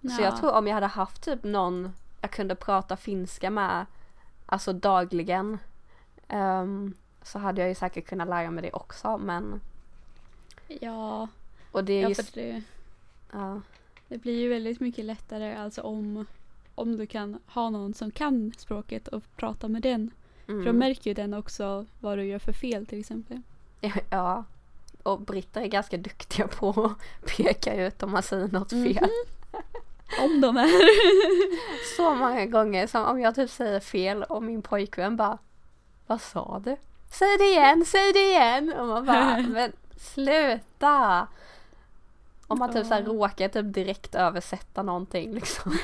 Så 0.01 0.21
jag 0.21 0.37
tror 0.37 0.51
om 0.51 0.67
jag 0.67 0.73
hade 0.73 0.87
haft 0.87 1.23
typ 1.23 1.43
någon 1.43 1.93
jag 2.21 2.31
kunde 2.31 2.55
prata 2.55 2.97
finska 2.97 3.49
med 3.49 3.85
alltså 4.45 4.73
dagligen 4.73 5.57
ehm, 6.27 6.93
så 7.23 7.39
hade 7.39 7.61
jag 7.61 7.69
ju 7.69 7.75
säkert 7.75 8.07
kunnat 8.07 8.27
lära 8.27 8.51
mig 8.51 8.61
det 8.61 8.71
också 8.71 9.17
men 9.17 9.61
Ja, 10.67 11.27
och 11.71 11.83
det 11.83 11.93
är 11.93 12.01
ja 12.01 12.09
just 12.09 12.33
det, 12.33 12.61
ja, 13.31 13.61
det 14.07 14.17
blir 14.17 14.39
ju 14.39 14.49
väldigt 14.49 14.79
mycket 14.79 15.05
lättare 15.05 15.55
alltså 15.55 15.81
om, 15.81 16.25
om 16.75 16.97
du 16.97 17.07
kan 17.07 17.39
ha 17.47 17.69
någon 17.69 17.93
som 17.93 18.11
kan 18.11 18.53
språket 18.57 19.07
och 19.07 19.23
prata 19.35 19.67
med 19.67 19.81
den. 19.81 20.11
För 20.45 20.53
då 20.53 20.61
mm, 20.61 20.77
märker 20.77 21.09
ju 21.09 21.13
den 21.13 21.33
också 21.33 21.85
vad 21.99 22.17
du 22.17 22.25
gör 22.25 22.39
för 22.39 22.53
fel 22.53 22.85
till 22.85 22.99
exempel. 22.99 23.41
ja 24.09 24.43
och 25.05 25.21
britter 25.21 25.61
är 25.61 25.67
ganska 25.67 25.97
duktiga 25.97 26.47
på 26.47 26.69
att 26.69 27.27
peka 27.37 27.75
ut 27.75 28.03
om 28.03 28.11
man 28.11 28.23
säger 28.23 28.47
något 28.47 28.69
fel. 28.69 29.09
Om 30.21 30.41
de 30.41 30.57
är. 30.57 31.95
Så 31.97 32.15
många 32.15 32.45
gånger 32.45 32.87
som 32.87 33.05
om 33.05 33.19
jag 33.19 33.35
typ 33.35 33.49
säger 33.49 33.79
fel 33.79 34.23
och 34.23 34.43
min 34.43 34.61
pojkvän 34.61 35.17
bara 35.17 35.37
Vad 36.07 36.21
sa 36.21 36.61
du? 36.65 36.77
Säg 37.11 37.37
det 37.37 37.43
igen, 37.43 37.85
säg 37.85 38.13
det 38.13 38.29
igen! 38.29 38.73
Och 38.73 38.87
man 38.87 39.05
bara 39.05 39.37
men 39.37 39.71
sluta! 39.97 41.27
Om 42.47 42.59
man 42.59 42.73
typ 42.73 42.85
så 42.85 42.93
här 42.93 43.03
råkar 43.03 43.47
typ 43.47 43.73
direkt 43.73 44.15
översätta 44.15 44.83
någonting 44.83 45.33
liksom. 45.33 45.77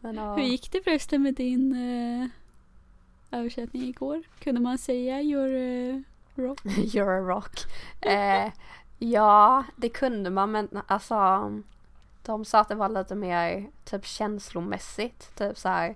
Men, 0.00 0.14
ja. 0.14 0.34
Hur 0.34 0.42
gick 0.42 0.72
det 0.72 0.84
förresten 0.84 1.22
med 1.22 1.34
din 1.34 1.72
eh, 1.72 2.28
översättning 3.30 3.82
igår? 3.82 4.22
Kunde 4.38 4.60
man 4.60 4.78
säga 4.78 5.20
your 5.22 5.54
eh, 5.54 6.00
rock? 6.34 6.60
You're 6.64 7.18
a 7.18 7.28
rock. 7.28 7.60
Eh, 8.00 8.52
ja, 8.98 9.64
det 9.76 9.88
kunde 9.88 10.30
man 10.30 10.50
men 10.52 10.68
alltså 10.86 11.52
de 12.22 12.44
sa 12.44 12.60
att 12.60 12.68
det 12.68 12.74
var 12.74 12.88
lite 12.88 13.14
mer 13.14 13.70
typ 13.84 14.06
känslomässigt. 14.06 15.34
Typ 15.36 15.58
så 15.58 15.68
här. 15.68 15.94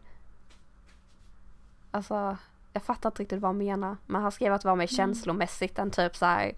Alltså, 1.91 2.37
jag 2.73 2.83
fattar 2.83 3.11
inte 3.11 3.23
riktigt 3.23 3.41
vad 3.41 3.49
han 3.49 3.59
menar. 3.59 3.97
Men 4.07 4.23
han 4.23 4.33
skrev 4.33 4.53
att 4.53 4.63
det 4.63 4.69
var 4.69 4.77
mer 4.77 4.85
Mm. 4.93 4.97
känslomässigt 4.97 5.79
än 5.79 5.91
typ 5.91 6.17
så 6.17 6.27
här. 6.27 6.53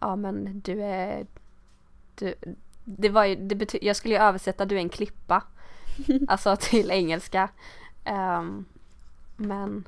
Ja 0.00 0.16
men 0.16 0.60
du 0.60 0.82
är... 0.82 1.26
Du, 2.14 2.34
det 2.84 3.08
var 3.08 3.24
ju, 3.24 3.36
det 3.36 3.54
bety- 3.54 3.78
jag 3.82 3.96
skulle 3.96 4.14
ju 4.14 4.20
översätta 4.20 4.64
du 4.64 4.74
är 4.76 4.80
en 4.80 4.88
klippa. 4.88 5.42
alltså 6.28 6.56
till 6.60 6.90
engelska. 6.90 7.48
Ehm, 8.04 8.64
men 9.38 9.84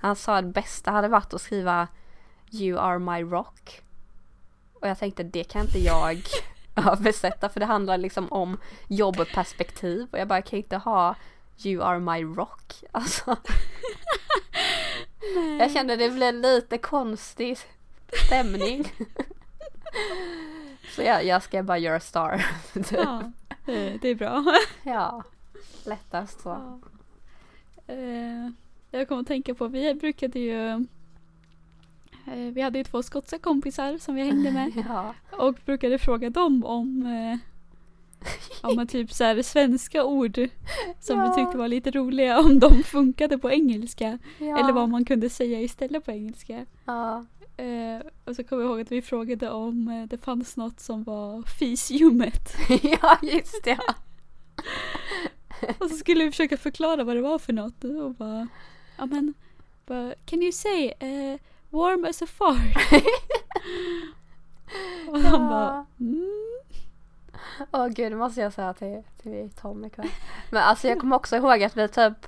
han 0.00 0.16
sa 0.16 0.36
att 0.36 0.44
det 0.44 0.50
bästa 0.52 0.90
hade 0.90 1.08
varit 1.08 1.34
att 1.34 1.40
skriva 1.40 1.88
You 2.50 2.78
are 2.78 2.98
my 2.98 3.22
rock. 3.22 3.82
Och 4.74 4.88
jag 4.88 4.98
tänkte 4.98 5.22
det 5.22 5.44
kan 5.44 5.62
inte 5.62 5.78
jag 5.78 6.22
översätta 6.74 7.48
för 7.48 7.60
det 7.60 7.66
handlar 7.66 7.98
liksom 7.98 8.32
om 8.32 8.58
jobbperspektiv 8.88 10.08
och 10.12 10.18
jag 10.18 10.28
bara 10.28 10.38
jag 10.38 10.46
kan 10.46 10.58
inte 10.58 10.76
ha 10.76 11.14
You 11.64 11.82
are 11.82 11.98
my 11.98 12.24
rock. 12.24 12.84
Alltså 12.92 13.36
jag 15.58 15.72
kände 15.72 15.96
det 15.96 16.10
blev 16.10 16.34
lite 16.34 16.78
konstig 16.78 17.58
stämning. 18.26 18.92
Så 20.94 21.02
jag, 21.02 21.24
jag 21.24 21.42
skrev 21.42 21.64
bara 21.64 21.78
You're 21.78 21.96
a 21.96 22.00
star. 22.00 22.46
Ja, 22.90 23.32
det 24.00 24.08
är 24.08 24.14
bra. 24.14 24.44
ja, 24.82 25.22
lättast 25.84 26.40
så. 26.40 26.48
Ja. 26.48 26.97
Eh, 27.88 28.50
jag 28.90 29.08
kommer 29.08 29.20
att 29.20 29.26
tänka 29.28 29.54
på, 29.54 29.68
vi 29.68 29.94
brukade 29.94 30.38
ju 30.38 30.68
eh, 32.26 32.34
vi 32.52 32.60
hade 32.62 32.78
ju 32.78 32.84
två 32.84 33.02
skotska 33.02 33.38
kompisar 33.38 33.98
som 33.98 34.14
vi 34.14 34.22
hängde 34.24 34.50
med 34.50 34.72
Ja, 34.88 35.14
och 35.30 35.54
brukade 35.64 35.98
fråga 35.98 36.30
dem 36.30 36.64
om 36.64 37.06
eh, 37.06 37.38
om 38.62 38.86
typ 38.86 39.12
så 39.12 39.24
här 39.24 39.42
svenska 39.42 40.04
ord 40.04 40.38
som 41.00 41.18
Ja. 41.18 41.28
vi 41.36 41.42
tyckte 41.42 41.58
var 41.58 41.68
lite 41.68 41.90
roliga 41.90 42.40
om 42.40 42.58
de 42.58 42.82
funkade 42.82 43.38
på 43.38 43.50
engelska 43.50 44.18
ja, 44.38 44.58
eller 44.58 44.72
vad 44.72 44.88
man 44.88 45.04
kunde 45.04 45.30
säga 45.30 45.60
istället 45.60 46.04
på 46.04 46.10
engelska. 46.10 46.66
ja. 46.84 47.24
Eh, 47.56 48.06
och 48.24 48.36
så 48.36 48.44
kommer 48.44 48.62
jag 48.62 48.70
ihåg 48.70 48.80
att 48.80 48.92
vi 48.92 49.02
frågade 49.02 49.50
om 49.50 49.88
eh, 49.88 50.04
det 50.08 50.18
fanns 50.18 50.56
något 50.56 50.80
som 50.80 51.04
var 51.04 51.42
fisljumet. 51.58 52.56
ja, 52.82 53.18
just 53.22 53.64
det. 53.64 53.78
Och 55.78 55.90
så 55.90 55.96
skulle 55.96 56.24
vi 56.24 56.30
försöka 56.30 56.56
förklara 56.56 57.04
vad 57.04 57.16
det 57.16 57.22
var 57.22 57.38
för 57.38 57.52
något 57.52 57.84
och 57.84 58.14
bara, 58.14 58.48
ja 58.96 59.06
men, 59.06 59.34
bara, 59.86 60.14
can 60.26 60.42
you 60.42 60.52
say 60.52 60.92
eh, 60.98 61.38
warm 61.70 62.04
as 62.04 62.22
a 62.22 62.26
fart? 62.26 62.92
och 65.08 65.20
han 65.20 65.32
Ja. 65.32 65.38
bara, 65.48 65.86
mm. 66.00 66.44
Åh 67.72 67.86
gud, 67.88 68.12
det 68.12 68.16
måste 68.16 68.40
jag 68.40 68.52
säga 68.52 68.74
till, 68.74 69.02
till 69.22 69.50
Tom 69.60 69.84
ikväll. 69.84 70.08
Men 70.50 70.62
alltså 70.62 70.88
jag 70.88 71.00
kommer 71.00 71.16
också 71.16 71.36
ihåg 71.36 71.62
att 71.62 71.76
vi 71.76 71.88
typ 71.88 72.26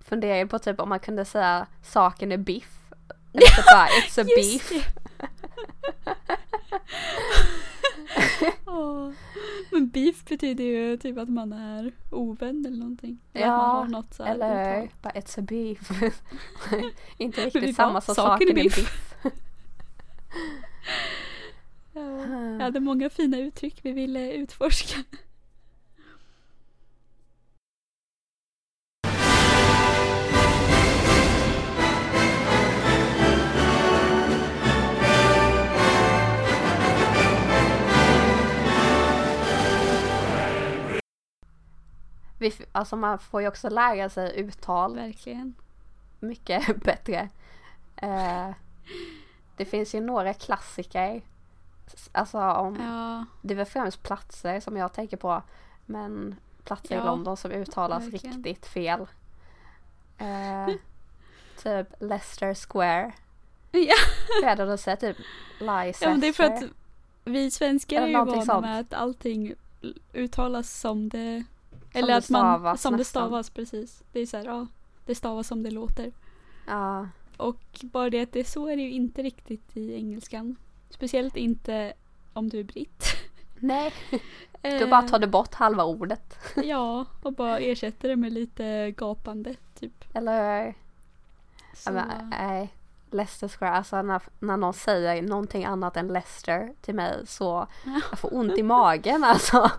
funderade 0.00 0.46
på 0.46 0.58
typ 0.58 0.80
om 0.80 0.88
man 0.88 1.00
kunde 1.00 1.24
säga 1.24 1.66
saken 1.82 2.32
är 2.32 2.36
biff. 2.36 2.78
Eller 3.32 3.46
typ 3.46 3.64
bara 3.72 3.86
it's 3.86 4.20
a 4.20 4.24
Just 4.38 4.70
beef. 4.70 4.86
Men 9.70 9.88
beef 9.88 10.24
betyder 10.24 10.64
ju 10.64 10.96
typ 10.96 11.18
att 11.18 11.28
man 11.28 11.52
är 11.52 11.92
ovän 12.10 12.66
eller 12.66 12.76
någonting. 12.78 13.18
Eller 13.32 13.46
att 13.46 13.50
man 13.52 13.66
Ja, 13.66 13.72
har 13.72 13.86
något 13.88 14.14
så 14.14 14.22
Eller 14.24 14.82
uttal. 14.84 14.88
bara 15.02 15.12
it's 15.12 15.38
a 15.38 15.42
beef. 15.42 15.90
Inte 17.16 17.44
riktigt 17.46 17.76
samma 17.76 18.00
som 18.00 18.14
saken 18.14 18.48
är 18.48 18.54
biff. 18.54 18.76
biff. 18.76 19.14
Ja. 21.92 22.26
Jag 22.52 22.60
hade 22.60 22.80
många 22.80 23.10
fina 23.10 23.38
uttryck 23.38 23.78
vi 23.82 23.92
ville 23.92 24.32
utforska. 24.32 24.98
Vi, 42.58 42.64
alltså 42.72 42.96
man 42.96 43.18
får 43.18 43.40
ju 43.42 43.48
också 43.48 43.68
lära 43.68 44.08
sig 44.08 44.40
uttal 44.40 44.94
Verkligen. 44.94 45.54
mycket 46.20 46.76
bättre. 46.84 47.28
Eh, 47.96 48.50
det 49.56 49.64
finns 49.64 49.94
ju 49.94 50.00
några 50.00 50.34
klassiker. 50.34 51.22
Alltså 52.12 52.38
om, 52.38 52.76
Ja, 52.80 53.24
det 53.42 53.54
är 53.54 53.56
väl 53.56 53.66
främst 53.66 54.02
platser 54.02 54.60
som 54.60 54.76
jag 54.76 54.92
tänker 54.92 55.16
på. 55.16 55.42
Men 55.86 56.36
platser 56.64 56.94
i 56.94 56.98
Ja, 56.98 57.04
London 57.04 57.36
som 57.36 57.50
uttalas 57.50 58.04
verkligen. 58.04 58.44
riktigt 58.44 58.66
fel. 58.66 59.06
Eh, 60.18 60.74
typ 61.62 61.86
Leicester 62.00 62.54
Square. 62.54 63.12
Ja. 63.70 63.94
Det 64.42 64.46
att 64.74 64.80
säga 64.80 64.96
typ 64.96 65.16
Leicester? 65.60 66.06
ja 66.06 66.10
men 66.10 66.20
det 66.20 66.26
är 66.28 66.32
för 66.32 66.44
att 66.44 66.62
vi 67.24 67.50
svenskar 67.50 68.02
är 68.02 68.06
ju 68.06 68.12
vana 68.24 68.60
med 68.60 68.80
att 68.80 68.92
allting 68.92 69.54
uttalas 70.12 70.80
som 70.80 71.08
det 71.08 71.44
eller 71.92 72.08
det 72.08 72.16
att 72.16 72.30
man 72.30 72.40
stavas 72.40 72.82
som 72.82 72.92
det 72.92 72.98
nästan. 72.98 73.22
stavas 73.22 73.50
precis. 73.50 74.02
Det 74.12 74.20
är 74.20 74.26
så 74.26 74.36
här, 74.36 74.44
ja, 74.44 74.66
det 75.06 75.14
stavas 75.14 75.46
som 75.48 75.62
det 75.62 75.70
låter. 75.70 76.12
Ja, 76.66 77.08
Och 77.36 77.60
bara 77.82 78.10
det 78.10 78.20
att 78.20 78.32
det 78.32 78.44
så 78.48 78.68
är 78.68 78.76
det 78.76 78.82
ju 78.82 78.90
inte 78.90 79.22
riktigt 79.22 79.76
i 79.76 79.94
engelskan. 79.94 80.56
Speciellt 80.90 81.36
inte 81.36 81.92
om 82.32 82.48
du 82.48 82.60
är 82.60 82.64
britt. 82.64 83.04
nej. 83.60 83.92
Då 84.10 84.68
Eh, 84.68 84.88
bara 84.88 85.02
tar 85.02 85.18
du 85.18 85.26
bort 85.26 85.54
halva 85.54 85.84
ordet. 85.84 86.38
Ja, 86.64 87.04
och 87.22 87.32
bara 87.32 87.58
ersätter 87.58 88.08
det 88.08 88.16
med 88.16 88.32
lite 88.32 88.90
gapande 88.90 89.54
typ. 89.80 90.04
Eller 90.14 90.74
Så, 91.74 91.92
men, 91.92 92.28
nej. 92.30 92.74
Leicester 93.10 93.48
Square, 93.48 93.70
alltså 93.72 94.02
när, 94.02 94.22
när 94.38 94.56
någon 94.56 94.74
säger 94.74 95.22
någonting 95.22 95.64
annat 95.64 95.96
än 95.96 96.08
Leicester 96.08 96.74
till 96.80 96.94
mig 96.94 97.26
så 97.26 97.66
jag 98.10 98.18
får 98.18 98.34
ont 98.34 98.58
i 98.58 98.62
magen 98.62 99.24
alltså. 99.24 99.70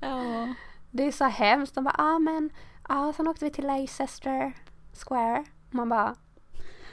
Ja. 0.00 0.54
Det 0.90 1.04
är 1.04 1.12
så 1.12 1.24
hemskt. 1.24 1.74
De 1.74 1.84
bara, 1.84 1.94
ah 1.98 2.18
men, 2.18 2.50
ja 2.88 3.08
ah, 3.08 3.12
sen 3.12 3.28
åkte 3.28 3.44
vi 3.44 3.50
till 3.50 3.66
Leicester 3.66 4.52
Square. 5.06 5.44
Man 5.70 5.88
bara, 5.88 6.14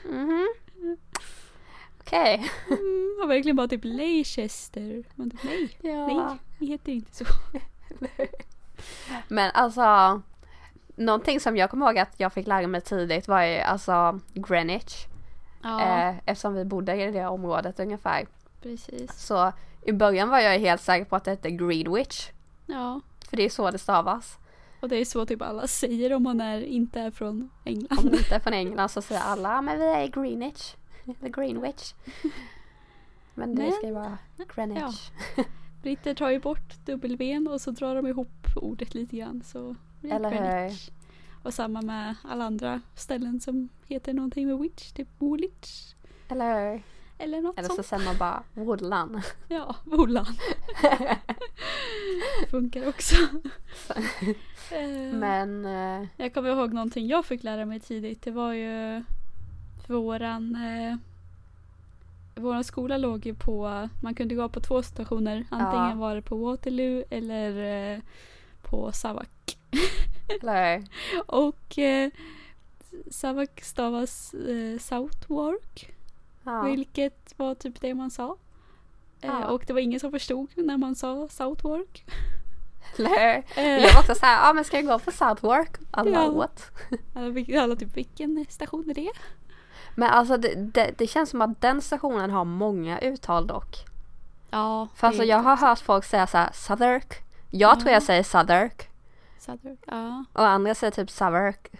mhm. 0.04 0.46
Okej. 2.00 2.34
Mm, 2.66 3.16
har 3.20 3.26
verkligen 3.26 3.56
bara 3.56 3.68
typ 3.68 3.84
Leicester. 3.84 5.04
Man 5.14 5.30
typ, 5.30 5.44
nej, 5.44 5.78
Ja. 5.82 6.06
nej, 6.06 6.38
det 6.58 6.66
heter 6.66 6.92
inte 6.92 7.14
så. 7.14 7.24
Men 9.28 9.50
alltså, 9.54 10.22
någonting 10.96 11.40
som 11.40 11.56
jag 11.56 11.70
kommer 11.70 11.86
ihåg 11.86 11.98
att 11.98 12.14
jag 12.16 12.32
fick 12.32 12.46
lära 12.46 12.66
mig 12.66 12.80
tidigt 12.80 13.28
var 13.28 13.42
ju 13.42 13.58
alltså 13.58 14.20
Greenwich. 14.34 15.06
Ja, 15.62 15.80
Eh, 15.82 16.14
eftersom 16.26 16.54
vi 16.54 16.64
bodde 16.64 16.94
i 17.04 17.10
det 17.10 17.26
området 17.26 17.80
ungefär. 17.80 18.26
precis. 18.62 19.12
Så 19.26 19.52
i 19.82 19.92
början 19.92 20.28
var 20.28 20.38
jag 20.38 20.58
helt 20.58 20.82
säker 20.82 21.04
på 21.04 21.16
att 21.16 21.24
det 21.24 21.30
hette 21.30 21.50
Greenwich. 21.50 22.30
Ja, 22.66 23.00
För 23.28 23.36
det 23.36 23.44
är 23.44 23.50
så 23.50 23.70
det 23.70 23.78
stavas. 23.78 24.38
och 24.80 24.88
det 24.88 24.96
är 24.96 25.04
så 25.04 25.26
typ 25.26 25.42
alla 25.42 25.66
säger 25.66 26.12
om 26.12 26.22
man 26.22 26.40
är, 26.40 26.60
inte 26.60 27.00
är 27.00 27.10
från 27.10 27.40
Om 27.40 27.50
England. 27.64 28.10
du 28.10 28.16
inte 28.18 28.34
är 28.34 28.40
från 28.40 28.52
England 28.52 28.88
så 28.88 29.02
säger 29.02 29.20
alla, 29.20 29.48
"Ja, 29.52 29.60
men 29.62 29.78
vi 29.78 29.84
är 29.86 30.04
i 30.04 30.08
Greenwich. 30.08 30.74
Eller 31.20 31.28
Greenwich. 31.28 31.94
Men 33.34 33.54
det 33.54 33.62
Men- 33.62 33.72
ska 33.72 33.86
ju 33.86 33.92
vara 33.92 34.18
Greenwich. 34.54 35.10
Britter 35.82 36.14
tar 36.14 36.30
ju 36.30 36.40
bort 36.40 36.74
W 36.86 37.38
och 37.48 37.60
så 37.60 37.70
drar 37.70 37.94
de 37.94 38.06
ihop 38.06 38.28
ordet 38.56 38.94
lite 38.94 39.16
grann 39.16 39.42
så 39.44 39.76
blir 40.00 40.12
Eller 40.12 40.30
hur? 40.30 40.38
Greenwich. 40.38 40.90
Och 41.42 41.54
samma 41.54 41.82
med 41.82 42.14
alla 42.24 42.44
andra 42.44 42.80
ställen 42.94 43.40
som 43.40 43.68
heter 43.86 44.12
någonting 44.12 44.46
med 44.46 44.58
witch, 44.58 44.92
typ 44.92 45.08
Woolwich. 45.18 45.94
Eller 46.28 46.72
hur? 46.72 46.82
Eller 47.18 47.40
något 47.40 47.58
Eller 47.58 47.68
så 47.68 47.74
sånt. 47.74 47.86
säger 47.86 48.04
man 48.04 48.16
bara 48.16 48.42
Woodland. 48.54 49.22
Ja, 49.48 49.76
Wolan. 49.84 50.26
Funkar 52.50 52.88
också. 52.88 53.16
Eh, 54.72 55.14
Men 55.14 55.64
eh, 55.66 56.06
Jag 56.16 56.34
kommer 56.34 56.50
ihåg 56.50 56.72
någonting 56.72 57.06
jag 57.06 57.24
fick 57.24 57.42
lära 57.42 57.64
mig 57.64 57.80
tidigt. 57.80 58.22
Det 58.22 58.30
var 58.30 58.52
ju 58.52 59.02
våran 59.86 60.54
eh, 60.56 60.96
Våran 62.42 62.64
skola 62.64 62.96
låg 62.96 63.26
ju 63.26 63.34
på, 63.34 63.88
man 64.02 64.14
kunde 64.14 64.34
gå 64.34 64.48
på 64.48 64.60
två 64.60 64.82
stationer. 64.82 65.44
Antingen 65.50 65.88
Ja. 65.90 65.94
var 65.94 66.14
det 66.14 66.22
på 66.22 66.36
Waterloo 66.36 67.04
eller 67.10 67.64
eh, 67.94 68.00
på 68.62 68.92
Savak. 68.92 69.58
hur? 70.42 70.84
Och 71.26 71.78
eh, 71.78 72.10
Savak 73.10 73.60
stavas 73.64 74.34
eh, 74.34 74.78
Southwark. 74.78 75.92
Ja. 76.48 76.62
Vilket 76.62 77.34
var 77.38 77.54
typ 77.54 77.80
det 77.80 77.94
man 77.94 78.10
sa. 78.10 78.36
Eh, 79.20 79.30
Ja. 79.30 79.46
och 79.46 79.64
det 79.66 79.72
var 79.72 79.80
ingen 79.80 80.00
som 80.00 80.10
förstod 80.10 80.48
när 80.56 80.76
man 80.76 80.94
sa 80.94 81.28
Southwark. 81.28 82.04
Eller? 82.98 83.42
Eh, 83.56 83.64
Jag 83.84 83.92
var 83.94 84.00
också 84.00 84.14
såhär, 84.14 84.32
ja 84.36 84.50
ah, 84.50 84.52
men 84.52 84.64
ska 84.64 84.76
jag 84.76 84.86
gå 84.86 84.98
på 84.98 85.10
Southwark? 85.10 85.76
Alla 85.90 86.10
Ja. 86.10 86.26
åt. 86.30 86.62
alla, 87.62 87.76
typ 87.76 87.96
vilken 87.96 88.46
station 88.48 88.90
är 88.90 88.94
det? 88.94 89.10
Men 89.94 90.10
alltså 90.10 90.36
det, 90.36 90.54
det, 90.54 90.94
det 90.98 91.06
känns 91.06 91.30
som 91.30 91.42
att 91.42 91.60
den 91.60 91.80
stationen 91.82 92.30
har 92.30 92.44
många 92.44 92.98
uttal 92.98 93.46
dock. 93.46 93.76
Ja. 94.50 94.88
För 94.94 95.06
alltså 95.06 95.24
jag 95.24 95.38
har 95.38 95.56
hört 95.56 95.78
folk 95.78 96.04
säga 96.04 96.26
såhär 96.26 96.50
Southwark. 96.52 97.22
Jag 97.50 97.78
tror 97.80 97.88
Ja. 97.90 97.94
jag 97.94 98.02
säger 98.02 98.22
Southwark. 98.22 98.88
Southwark. 99.38 99.78
Ja. 99.86 100.24
Och 100.32 100.46
andra 100.48 100.74
säger 100.74 100.90
typ 100.90 101.10
Southwark. 101.10 101.70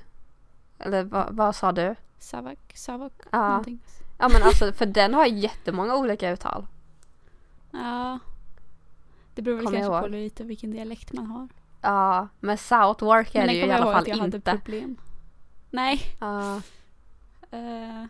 Eller 0.78 1.02
vad, 1.04 1.26
vad 1.36 1.56
sa 1.56 1.72
du? 1.72 1.94
Savak. 2.18 2.58
Savak. 2.74 3.12
Ja. 3.30 3.48
Någonting. 3.48 3.80
Ja 4.18 4.28
men 4.28 4.42
alltså 4.42 4.72
för 4.72 4.86
den 4.86 5.14
har 5.14 5.26
jättemånga 5.26 5.96
olika 5.96 6.30
uttal. 6.30 6.66
Ja. 7.70 8.18
Det 9.34 9.42
beror 9.42 9.56
väl 9.56 9.64
Kommer 9.66 9.78
kanske 9.80 10.00
på 10.00 10.08
lite 10.08 10.44
vilken 10.44 10.70
dialekt 10.70 11.12
man 11.12 11.26
har. 11.26 11.48
Ja, 11.80 12.28
men 12.40 12.58
Southwark 12.58 13.34
är 13.34 13.38
Men 13.38 13.48
det 13.48 13.54
ju 13.54 13.66
i 13.66 13.70
alla 13.72 13.92
fall 13.92 14.04
jag 14.08 14.16
hade 14.16 14.36
inte. 14.36 14.56
problem. 14.64 14.96
Nej. 15.70 16.00
Ja, 16.20 16.60
Eh, 17.50 18.04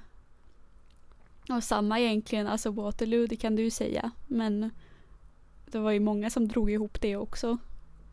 och 1.56 1.64
samma 1.64 1.98
egentligen, 2.00 2.46
alltså 2.46 2.70
Waterloo, 2.70 3.26
det 3.26 3.36
kan 3.36 3.56
du 3.56 3.70
säga. 3.70 4.10
Men 4.26 4.70
det 5.66 5.78
var 5.78 5.90
ju 5.90 6.00
många 6.00 6.30
som 6.30 6.48
drog 6.48 6.70
ihop 6.70 7.00
det 7.00 7.16
också. 7.16 7.58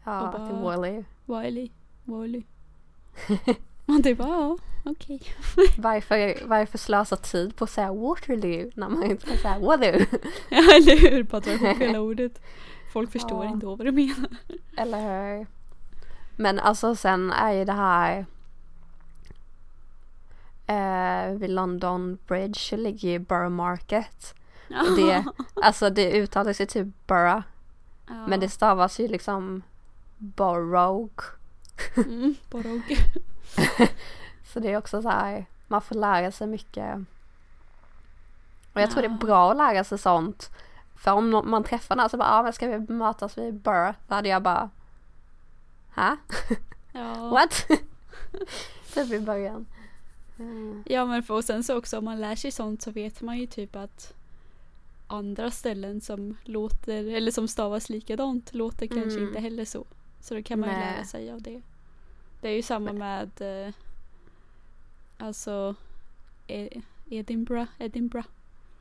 ja 0.03 0.31
bara- 0.34 0.47
till 0.47 0.55
Wally. 0.55 1.03
Wiley. 1.25 1.69
Wiley. 2.03 2.43
Man 3.86 4.03
typ, 4.03 4.19
ja, 4.19 4.58
okej. 4.86 5.21
Varför, 5.78 6.48
varför 6.48 6.78
slösa 6.78 7.15
tid 7.15 7.56
på 7.56 7.63
att 7.63 7.69
säga 7.69 7.93
Waterloo 7.93 8.71
när 8.76 8.89
man 8.89 9.04
inte 9.04 9.26
kan 9.28 9.38
säga 9.38 9.60
Waterloo? 9.60 10.06
Ja, 10.50 10.58
eller 10.76 10.98
hur? 11.12 11.24
Bara 11.24 11.41
dra 11.41 11.52
ihop 11.52 11.78
hela 11.82 12.00
ordet. 12.02 12.41
Folk 12.93 13.12
förstår 13.12 13.45
Ja. 13.45 13.52
inte 13.52 13.65
vad 13.65 13.80
du 13.86 13.91
menar. 13.91 14.30
Eller 14.78 15.00
hur? 15.38 15.48
Men 16.36 16.60
alltså 16.60 16.95
sen 16.95 17.32
är 17.32 17.52
ju 17.52 17.65
det 17.65 17.74
här 17.74 18.26
eh, 20.67 21.32
vid 21.38 21.50
London 21.50 22.17
Bridge 22.28 22.78
ligger 22.78 23.10
ju 23.10 23.19
Borough 23.19 23.50
Market. 23.50 24.36
Och 24.69 24.95
det, 24.98 25.26
alltså 25.54 25.89
det 25.89 26.12
uttalas 26.12 26.62
ju 26.62 26.65
typ 26.65 26.88
Borough. 27.08 27.41
Ja. 28.08 28.28
Men 28.28 28.39
det 28.39 28.50
stavas 28.50 29.00
ju 29.00 29.08
liksom 29.08 29.62
Borough. 30.17 31.24
Mm, 31.98 32.36
Borog. 32.50 32.98
Så 34.55 34.61
det 34.61 34.71
är 34.71 34.77
också 34.77 35.01
så 35.01 35.09
här, 35.09 35.45
man 35.67 35.81
får 35.81 35.95
lära 35.95 36.31
sig 36.31 36.47
mycket. 36.47 36.95
Och 38.73 38.81
jag 38.81 38.91
tror 38.91 39.01
det 39.01 39.07
är 39.07 39.11
Ja. 39.11 39.17
bra 39.17 39.51
att 39.51 39.57
lära 39.57 39.83
sig 39.83 39.97
sånt. 39.97 40.49
För 40.95 41.11
om 41.11 41.29
man 41.45 41.63
träffar 41.63 41.95
någon 41.95 42.09
så 42.09 42.17
bara, 42.17 42.29
ah, 42.29 42.43
men 42.43 42.53
ska 42.53 42.67
vi 42.67 42.93
mötas 42.93 43.37
vid 43.37 43.53
Borough? 43.53 43.95
Då 44.07 44.15
hade 44.15 44.29
jag 44.29 44.41
bara? 44.43 44.69
Ja. 45.95 46.17
What? 47.31 47.67
typ 48.93 49.11
i 49.11 49.19
början. 49.19 49.65
Mm. 50.39 50.83
ja 50.85 51.05
men 51.05 51.23
för, 51.23 51.33
och 51.33 51.43
sen 51.43 51.63
så 51.63 51.77
också 51.77 51.97
om 51.97 52.05
man 52.05 52.21
lär 52.21 52.35
sig 52.35 52.51
sånt 52.51 52.81
så 52.81 52.91
vet 52.91 53.21
man 53.21 53.37
ju 53.37 53.47
typ 53.47 53.75
att 53.75 54.13
andra 55.07 55.51
ställen 55.51 56.01
som 56.01 56.37
låter 56.43 57.15
eller 57.15 57.31
som 57.31 57.47
stavas 57.47 57.89
likadant 57.89 58.53
låter 58.53 58.87
kanske 58.87 59.11
Mm. 59.19 59.27
inte 59.27 59.39
heller 59.39 59.65
så. 59.65 59.85
Så 60.21 60.33
då 60.33 60.43
kan 60.43 60.59
man 60.59 60.69
ju 60.69 60.75
lära 60.75 61.03
sig 61.03 61.31
av 61.31 61.41
det. 61.41 61.61
Det 62.41 62.49
är 62.49 62.53
ju 62.55 62.61
samma 62.61 62.93
med 62.93 63.31
eh, 63.41 63.73
alltså 65.17 65.75
e- 66.47 66.82
Edinburgh, 67.10 67.71
Edinburgh. 67.78 68.28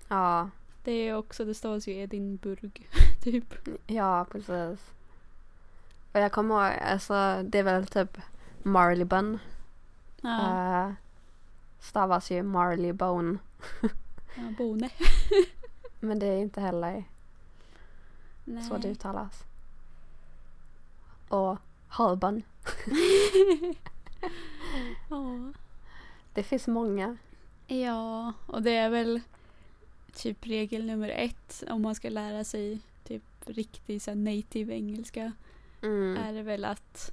Ja, 0.09 0.51
Det 0.85 0.93
är 0.93 1.15
också, 1.17 1.45
det 1.45 1.55
stavas 1.55 1.89
ju 1.89 1.93
Edinburgh 1.99 2.81
typ. 3.23 3.55
ja 3.87 4.27
precis. 4.31 4.81
Och 6.13 6.21
jag 6.21 6.33
kommer 6.33 6.55
ihåg, 6.55 6.79
alltså 6.83 7.43
det 7.45 7.59
är 7.59 7.63
väl 7.63 7.87
typ 7.87 8.19
Marleybone. 8.63 9.39
Ja, 10.21 10.87
Uh, 10.89 10.93
stavas 11.81 12.31
ju 12.31 12.43
Marleybone. 12.43 13.39
ja 14.37 14.43
Bone. 14.59 14.91
Men 16.01 16.19
det 16.19 16.27
är 16.27 16.39
inte 16.39 16.61
heller 16.61 17.05
Nej. 18.45 18.63
så 18.63 18.77
det 18.79 18.89
uttalas. 18.89 19.45
Och 21.29 21.59
Holborn. 21.89 22.43
ja. 25.09 25.53
Det 26.35 26.43
finns 26.43 26.67
många. 26.67 27.17
Ja, 27.67 28.33
och 28.47 28.63
det 28.63 28.77
är 28.77 28.91
väl 28.91 29.21
typ 30.15 30.47
regel 30.47 30.87
nummer 30.87 31.09
ett 31.09 31.65
om 31.71 31.83
man 31.83 31.95
ska 31.95 32.09
lära 32.09 32.45
sig 32.45 32.79
typ 33.05 33.23
riktig 33.47 34.03
så 34.03 34.15
native 34.15 34.75
engelska. 34.75 35.33
Mm. 35.83 36.17
Är 36.17 36.33
det 36.33 36.43
väl 36.43 36.65
att 36.65 37.13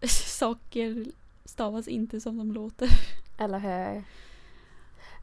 saker 0.26 1.06
stavas 1.44 1.88
inte 1.88 2.20
som 2.20 2.38
de 2.38 2.52
låter. 2.52 2.88
Eller 3.38 3.58
hur? 3.58 4.04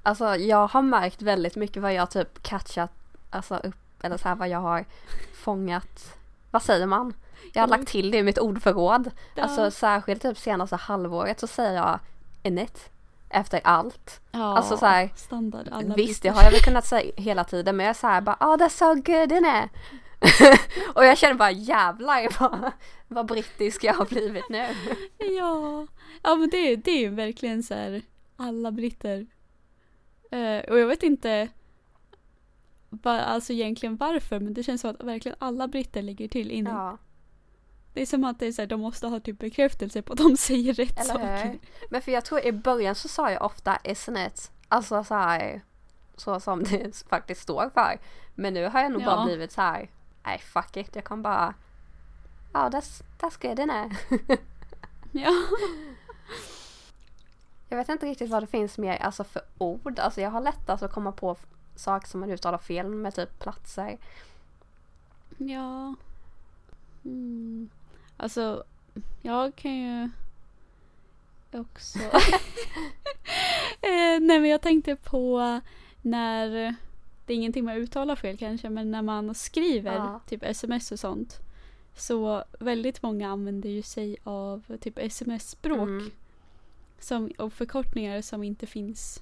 Alltså 0.04 0.36
jag 0.36 0.68
har 0.68 0.82
märkt 0.82 1.22
väldigt 1.22 1.56
mycket 1.56 1.82
vad 1.82 1.94
jag 1.94 2.12
typ 2.12 2.44
catchat 2.44 2.92
alltså 3.30 3.58
upp 3.58 4.04
eller 4.04 4.18
så 4.18 4.28
här 4.28 4.36
vad 4.36 4.50
jag 4.50 4.60
har 4.60 4.86
fångat. 5.34 6.18
Vad 6.52 6.64
säger 6.64 6.86
man? 6.86 7.14
Jag 7.54 7.62
har 7.62 7.68
lagt 7.68 7.88
till 7.88 8.12
det 8.12 8.18
i 8.18 8.24
mitt 8.24 8.38
ordförråd. 8.38 9.12
Ja. 9.36 9.44
Alltså 9.44 9.72
särskilt 9.72 10.22
typ 10.22 10.38
senaste 10.38 10.76
halvåret 10.76 11.40
så 11.40 11.48
säger 11.48 11.74
jag 11.74 12.00
in 12.44 12.58
it. 12.58 12.90
Efter 13.30 13.62
allt. 13.64 14.22
ja, 14.32 14.58
alltså 14.58 14.78
så 14.78 14.86
här, 14.86 15.10
standard. 15.16 15.68
Alla 15.72 15.96
Visst 15.96 16.24
det 16.24 16.30
har 16.30 16.44
jag 16.44 16.52
väl 16.52 16.62
kunnat 16.62 16.86
säga 16.86 17.12
hela 17.18 17.44
tiden 17.44 17.78
men 17.78 17.86
jag 17.86 17.90
är 17.90 18.00
såhär 18.00 18.22
bara 18.22 18.38
oh 18.40 18.56
that's 18.56 18.70
so 18.70 18.94
good 18.94 19.32
isn't 19.32 19.66
it? 19.66 19.72
Och 20.96 21.06
jag 21.06 21.18
känner 21.18 21.34
bara 21.34 21.52
jävlar 21.52 22.40
vad, 22.40 22.72
vad 23.08 23.26
brittisk 23.26 23.84
jag 23.84 23.94
har 23.94 24.06
blivit 24.06 24.50
nu. 24.50 24.66
Ja, 25.18 25.88
ja 26.24 26.36
men 26.36 26.50
det, 26.50 26.76
det 26.76 26.92
är 26.92 27.00
ju 27.00 27.10
verkligen 27.10 27.64
så 27.64 27.74
här 27.74 28.02
alla 28.36 28.72
britter. 28.72 29.28
Eh, 30.32 30.60
och 30.70 30.80
jag 30.80 30.88
vet 30.88 31.04
inte 31.04 31.48
va, 32.90 33.20
alltså 33.20 33.54
egentligen 33.54 33.96
varför 33.96 34.40
men 34.40 34.54
det 34.54 34.64
känns 34.64 34.82
som 34.82 34.90
att 34.90 35.04
verkligen 35.04 35.38
alla 35.40 35.68
britter 35.68 36.02
ligger 36.02 36.28
till 36.28 36.52
in 36.52 36.68
i. 36.68 36.70
Ja, 36.70 36.98
Det 37.98 38.02
är 38.02 38.06
som 38.06 38.24
att 38.24 38.40
det 38.40 38.48
är 38.48 38.52
så 38.52 38.62
här, 38.62 38.68
de 38.68 38.82
måste 38.82 39.08
ha 39.08 39.20
typ 39.20 39.40
bekräftelse 39.40 40.02
på 40.02 40.14
att 40.14 40.20
de 40.20 40.38
säger 40.38 40.74
rätt 40.74 41.00
eller 41.00 41.14
saker. 41.14 41.46
hur? 41.46 41.60
Men 41.90 42.02
för 42.02 42.12
jag 42.12 42.26
tror 42.26 42.40
i 42.46 42.52
början 42.52 42.96
så 42.96 43.08
sa 43.08 43.32
jag 43.32 43.42
ofta 43.42 43.78
isn't 43.84 44.28
it? 44.28 44.52
Alltså 44.68 45.04
så 45.04 45.16
här, 45.16 45.62
så 46.16 46.40
som 46.40 46.64
det 46.64 47.04
faktiskt 47.10 47.42
står 47.42 47.70
för. 47.74 48.00
Men 48.36 48.54
nu 48.54 48.68
har 48.68 48.82
jag 48.82 48.92
nog 48.92 49.02
Ja. 49.02 49.06
bara 49.06 49.26
blivit 49.26 49.52
så 49.52 49.62
här, 49.62 49.90
nej 50.24 50.38
fuck 50.40 50.78
it, 50.78 50.96
jag 50.96 51.04
kan 51.06 51.22
bara, 51.22 51.54
ja 52.54 52.70
that's, 52.70 53.04
that's 53.20 53.42
good 53.48 53.60
innit? 53.60 54.40
Ja. 55.12 55.32
Jag 57.70 57.78
vet 57.78 57.90
inte 57.90 58.06
riktigt 58.06 58.30
vad 58.30 58.44
det 58.44 58.48
finns 58.48 58.78
mer 58.78 58.98
alltså 58.98 59.24
för 59.24 59.42
ord. 59.58 60.00
Alltså 60.00 60.22
jag 60.22 60.30
har 60.32 60.42
lättast 60.42 60.84
att 60.84 60.92
komma 60.94 61.12
på 61.12 61.38
saker 61.76 62.08
som 62.08 62.20
man 62.20 62.32
uttalar 62.32 62.58
fel 62.58 62.90
med 62.90 63.16
typ 63.16 63.40
platser. 63.40 63.98
Ja. 65.38 65.96
Mm. 67.06 67.70
Alltså, 68.18 68.64
jag 69.22 69.56
kan 69.56 69.76
ju 69.78 70.10
också... 71.52 72.00
eh, 73.82 74.20
nej 74.22 74.40
men 74.40 74.46
jag 74.46 74.62
tänkte 74.62 74.96
på 74.96 75.60
när, 76.02 76.50
det 77.26 77.34
är 77.34 77.38
ingenting 77.38 77.66
man 77.66 77.76
uttalar 77.76 78.16
fel 78.16 78.38
kanske, 78.38 78.70
men 78.70 78.92
när 78.92 79.02
man 79.02 79.36
skriver 79.36 79.94
Ja. 79.96 80.22
typ 80.28 80.44
sms 80.44 80.92
och 80.92 81.00
sånt. 81.00 81.38
Så 81.96 82.44
väldigt 82.60 83.02
många 83.02 83.30
använder 83.30 83.70
ju 83.70 83.82
sig 83.82 84.18
av 84.24 84.78
typ 84.82 84.98
sms-språk. 84.98 85.88
Mm. 85.90 86.12
Som, 87.00 87.32
och 87.38 87.54
förkortningar 87.54 88.22
som 88.22 88.44
inte 88.44 88.66
finns 88.68 89.20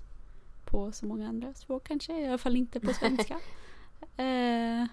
på 0.66 0.92
så 0.92 1.06
många 1.06 1.30
andra 1.30 1.54
språk 1.54 1.88
kanske. 1.88 2.22
I 2.22 2.28
alla 2.28 2.38
fall 2.38 2.56
inte 2.56 2.80
på 2.80 2.94
svenska. 3.00 3.34
eh, 4.18 4.86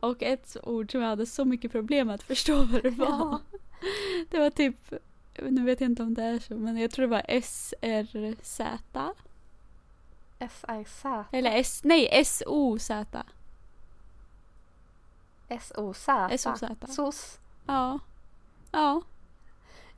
och 0.00 0.22
ett 0.22 0.56
ord 0.62 0.92
som 0.92 1.00
jag 1.00 1.08
hade 1.08 1.26
så 1.26 1.44
mycket 1.44 1.72
problem 1.72 2.10
att 2.10 2.22
förstå 2.22 2.64
vad 2.64 2.82
det 2.82 2.90
var. 2.90 3.06
Ja. 3.06 3.40
Det 4.30 4.38
var 4.38 4.50
typ, 4.50 4.94
nu 5.38 5.64
vet 5.64 5.80
jag 5.80 5.90
inte 5.90 6.02
om 6.02 6.14
det 6.14 6.22
är 6.22 6.38
så, 6.38 6.54
men 6.54 6.76
jag 6.76 6.90
tror 6.90 7.06
det 7.06 7.10
var 7.10 7.40
SRZ. 7.40 8.60
S-R-Z. 10.38 11.24
Eller 11.32 11.56
S, 11.56 11.80
nej 11.84 12.08
S-O-Z. 12.12 13.22
S-O-Z. 15.48 16.28
S-O-Z. 16.30 16.76
SOS. 16.86 17.38
Ja. 17.66 17.98
Ja. 18.70 19.02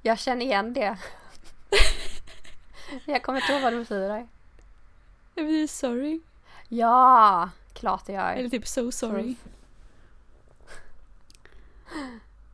Jag 0.02 0.18
känner 0.18 0.46
igen 0.46 0.74
det. 0.74 0.98
jag 3.04 3.22
kommer 3.22 3.40
inte 3.40 3.52
ihåg 3.52 3.62
vad 3.62 3.72
det 3.72 3.78
betyder. 3.78 4.28
Det 5.34 5.42
betyder 5.42 5.66
sorry. 5.66 6.20
Ja, 6.68 7.50
klart 7.72 8.06
det 8.06 8.12
gör. 8.12 8.32
Eller 8.32 8.48
typ 8.48 8.66
so 8.66 8.92
sorry. 8.92 9.34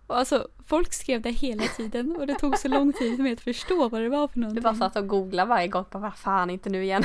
Och 0.06 0.18
alltså, 0.18 0.48
folk 0.66 0.92
skrev 0.92 1.20
det 1.22 1.30
hela 1.30 1.62
tiden 1.62 2.16
och 2.16 2.26
det 2.26 2.34
tog 2.34 2.58
så 2.58 2.68
lång 2.68 2.92
tid 2.92 3.16
för 3.16 3.22
mig 3.22 3.32
att 3.32 3.40
förstå 3.40 3.88
vad 3.88 4.00
det 4.02 4.08
var 4.08 4.28
för 4.28 4.34
Du 4.34 4.40
någonting. 4.40 4.62
bara 4.62 4.74
satt 4.74 4.96
och 4.96 5.08
googlade 5.08 5.48
varje 5.48 5.68
gång. 5.68 5.84
Bara, 5.90 5.98
vad 5.98 6.16
fan, 6.16 6.50
inte 6.50 6.70
nu 6.70 6.84
igen. 6.84 7.04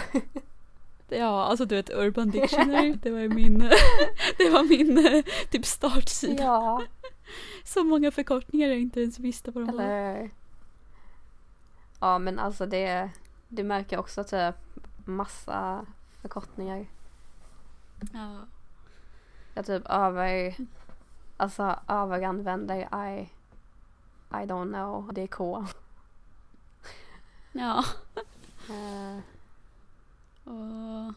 Ja, 1.09 1.43
alltså 1.45 1.65
du 1.65 1.75
vet 1.75 1.89
Urban 1.89 2.29
Dictionary, 2.29 2.93
det 3.01 3.11
var 3.11 3.27
min, 3.27 3.59
det 4.37 4.49
var 4.49 4.63
min 4.63 5.05
eh, 5.15 5.23
typ 5.51 5.65
startsida. 5.65 6.43
ja, 6.43 6.83
Så 7.63 7.83
många 7.83 8.11
förkortningar 8.11 8.67
jag 8.67 8.79
inte 8.79 9.01
ens 9.01 9.19
visste 9.19 9.51
vad 9.51 9.67
de 9.67 9.77
var. 9.77 9.83
eller... 9.83 10.29
Ja, 11.99 12.19
men 12.19 12.39
alltså 12.39 12.65
det... 12.65 13.09
Du 13.47 13.63
märker 13.63 13.97
också 13.99 14.23
typ 14.23 14.55
massa 15.05 15.85
förkortningar. 16.21 16.85
Ja. 18.13 18.35
Jag 19.53 19.65
typ 19.65 19.83
över... 19.89 20.55
Alltså 21.39 21.79
överanvänder 21.87 22.77
I... 22.79 23.29
I 24.31 24.45
don't 24.45 24.73
know. 24.73 25.13
Det 25.13 25.21
är 25.21 25.27
K. 25.27 25.65
ja. 27.51 27.83
Eh, 28.69 29.17
Och 30.43 31.13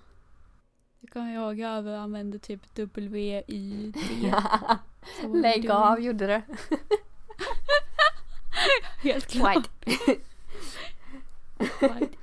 jag 1.01 1.11
kommer 1.13 1.35
ihåg 1.35 1.59
jag 1.59 1.71
överanvände 1.71 2.39
typ 2.39 2.75
W-Y-D. 2.75 4.01
Så 5.21 5.29
vad 5.29 5.41
Lägg 5.41 5.63
du- 5.63 5.71
av, 5.73 6.01
gjorde 6.01 6.27
det. 6.27 6.43
Helt 9.03 9.27
klart. 9.27 9.57
White. 9.57 9.71
White. 11.81 12.17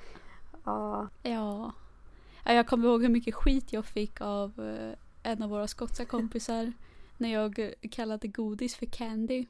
Ja. 0.64 1.08
Ja. 1.24 1.72
ja. 2.44 2.54
Jag 2.54 2.68
kommer 2.68 2.88
ihåg 2.88 3.02
hur 3.02 3.10
mycket 3.10 3.36
skit 3.36 3.74
jag 3.74 3.86
fick 3.86 4.22
av 4.22 4.52
eh, 4.60 5.32
en 5.32 5.44
av 5.44 5.50
våra 5.50 5.68
skotska 5.68 6.06
kompisar 6.06 6.74
när 7.20 7.34
jag 7.34 7.74
kallade 7.92 8.28
godis 8.28 8.76
för 8.76 8.86
candy. 8.86 9.46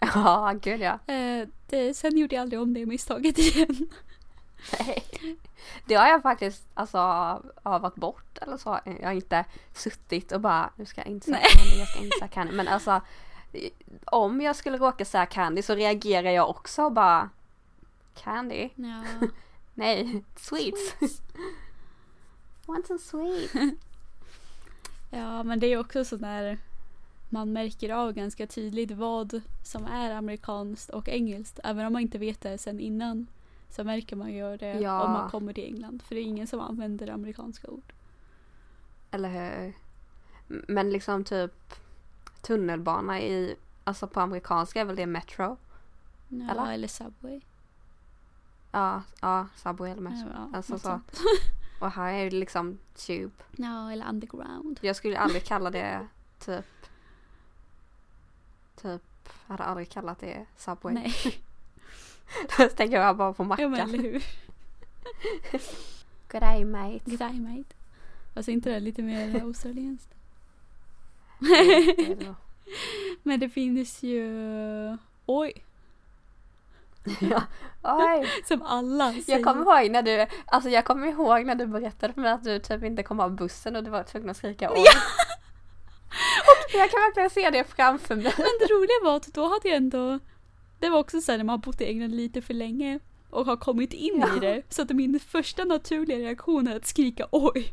Ja, 0.00 0.54
gud 0.62 0.80
ja. 0.80 0.98
Eh, 1.14 1.48
det, 1.66 1.94
sen 1.94 2.18
gjorde 2.18 2.34
jag 2.34 2.42
aldrig 2.42 2.60
om 2.60 2.74
det 2.74 2.86
misstaget 2.86 3.38
igen. 3.56 3.88
Nej. 4.78 5.04
Det 5.86 5.94
har 5.94 6.08
jag 6.08 6.22
faktiskt 6.22 6.66
alltså 6.74 6.98
övat 7.64 7.94
bort 7.94 8.38
eller 8.38 8.56
så. 8.56 8.80
Jag 8.84 9.06
har 9.08 9.12
inte 9.12 9.44
suttit 9.74 10.32
och 10.32 10.40
bara 10.40 10.70
nu 10.76 10.86
ska 10.86 11.00
jag 11.00 11.08
inte 11.08 11.26
säga 11.26 11.38
candy, 11.56 11.78
jag 11.78 11.88
ska 11.88 11.98
inte 11.98 12.18
säga 12.18 12.28
candy. 12.28 12.52
Men 12.52 12.68
alltså 12.68 13.00
om 14.04 14.40
jag 14.40 14.56
skulle 14.56 14.78
råka 14.78 15.04
säga 15.04 15.26
candy 15.26 15.62
så 15.62 15.74
reagerar 15.74 16.30
jag 16.30 16.50
också 16.50 16.82
och 16.82 16.92
bara 16.92 17.30
candy? 18.14 18.70
Ja. 18.74 19.04
Nej, 19.74 20.24
sweets. 20.36 20.94
Want 22.66 22.86
some 22.86 22.98
sweets? 22.98 23.52
Ja, 25.12 25.42
men 25.42 25.60
det 25.60 25.66
är 25.66 25.78
också 25.78 26.04
så 26.04 26.16
där 26.16 26.58
man 27.28 27.52
märker 27.52 27.90
av 27.90 28.12
ganska 28.12 28.46
tydligt 28.46 28.90
vad 28.90 29.40
som 29.64 29.84
är 29.86 30.10
amerikanskt 30.10 30.90
och 30.90 31.08
engelskt. 31.08 31.60
Även 31.64 31.86
om 31.86 31.92
man 31.92 32.02
inte 32.02 32.18
vet 32.18 32.40
det 32.40 32.58
sen 32.58 32.80
innan 32.80 33.26
så 33.70 33.84
märker 33.84 34.16
man 34.16 34.32
ju 34.32 34.56
det 34.56 34.72
Ja. 34.80 35.04
om 35.04 35.12
man 35.12 35.30
kommer 35.30 35.52
till 35.52 35.64
England. 35.64 36.02
För 36.02 36.14
det 36.14 36.20
är 36.20 36.24
ingen 36.24 36.46
som 36.46 36.60
använder 36.60 37.08
amerikanska 37.10 37.68
ord. 37.68 37.92
Eller 39.10 39.28
hur? 39.28 39.72
Men 40.68 40.90
liksom 40.90 41.24
typ 41.24 41.74
tunnelbana 42.42 43.20
i, 43.20 43.56
alltså 43.84 44.06
på 44.06 44.20
amerikanska 44.20 44.80
är 44.80 44.84
väl 44.84 44.96
det 44.96 45.06
metro? 45.06 45.56
Ja, 46.28 46.50
Eller? 46.50 46.72
eller 46.72 46.88
Subway. 46.88 47.40
Ja, 48.72 49.02
ja, 49.20 49.46
subway 49.56 49.90
eller 49.90 50.02
metro. 50.02 50.28
Ja, 50.34 50.56
alltså 50.56 50.78
så. 50.78 51.00
Och 51.82 51.90
här 51.90 52.12
är 52.12 52.30
det 52.30 52.36
liksom 52.36 52.78
tube. 52.94 53.32
Ja, 53.56 53.92
eller 53.92 54.08
underground. 54.08 54.78
Jag 54.82 54.96
skulle 54.96 55.18
aldrig 55.18 55.44
kalla 55.44 55.70
det 55.70 56.08
typ 56.38 56.64
Typ, 58.76 59.02
jag 59.46 59.52
hade 59.52 59.64
aldrig 59.64 59.90
kallat 59.90 60.18
det 60.18 60.46
Subway. 60.56 60.94
Nej, 60.94 61.14
Då 62.58 62.68
tänker 62.68 63.00
jag 63.00 63.16
bara 63.16 63.32
på 63.32 63.42
ja, 63.42 63.46
men 63.56 63.70
mackan. 63.70 63.88
eller 63.88 64.02
hur. 64.02 64.24
Good 66.28 66.40
day 66.40 66.64
mate. 66.64 67.24
Eye 67.24 67.40
mate. 67.40 67.74
Alltså 68.34 68.50
inte 68.50 68.70
det 68.70 68.80
lite 68.80 69.02
mer 69.02 69.42
australienskt. 69.42 70.14
Men 73.22 73.40
det 73.40 73.48
finns 73.48 74.02
ju 74.02 74.28
Oj, 75.26 75.64
ja. 77.20 77.42
Oj, 77.82 78.26
som 78.44 78.62
alla 78.62 79.12
säger. 79.12 79.24
jag 79.38 79.44
kommer 79.44 79.62
ihåg 79.82 79.90
när 79.90 80.02
du, 80.02 80.26
alltså 80.46 80.70
jag 80.70 80.84
kommer 80.84 81.06
ihåg 81.06 81.44
när 81.46 81.54
du 81.54 81.66
berättade 81.66 82.12
för 82.12 82.20
mig 82.20 82.32
att 82.32 82.44
du 82.44 82.58
typ 82.58 82.84
inte 82.84 83.02
kom 83.02 83.20
av 83.20 83.36
bussen 83.36 83.76
och 83.76 83.84
du 83.84 83.90
var 83.90 84.02
tvungen 84.02 84.30
att 84.30 84.36
skrika 84.36 84.70
oj. 84.70 84.78
och 86.40 86.74
jag 86.74 86.90
kan 86.90 87.00
verkligen 87.00 87.30
se 87.30 87.50
det 87.50 87.64
framför 87.64 88.14
mig. 88.14 88.24
Men 88.36 88.46
det 88.60 88.66
roliga 88.74 89.04
var 89.04 89.16
att 89.16 89.26
då 89.34 89.42
hade 89.42 89.68
jag 89.68 89.76
ändå 89.76 90.18
Det 90.80 90.88
var 90.90 90.98
också 90.98 91.20
så 91.20 91.32
här 91.32 91.38
när 91.38 91.44
man 91.44 91.52
har 91.52 91.58
bott 91.64 91.80
i 91.80 91.84
England 91.84 92.10
lite 92.16 92.42
för 92.42 92.54
länge 92.54 92.98
och 93.30 93.46
har 93.46 93.56
kommit 93.56 93.92
in 93.92 94.20
Ja. 94.30 94.36
i 94.36 94.40
det. 94.40 94.62
Så 94.68 94.82
att 94.82 94.90
min 94.90 95.20
första 95.20 95.64
naturliga 95.64 96.18
reaktion 96.18 96.68
är 96.68 96.76
att 96.76 96.86
skrika 96.86 97.26
oj. 97.30 97.72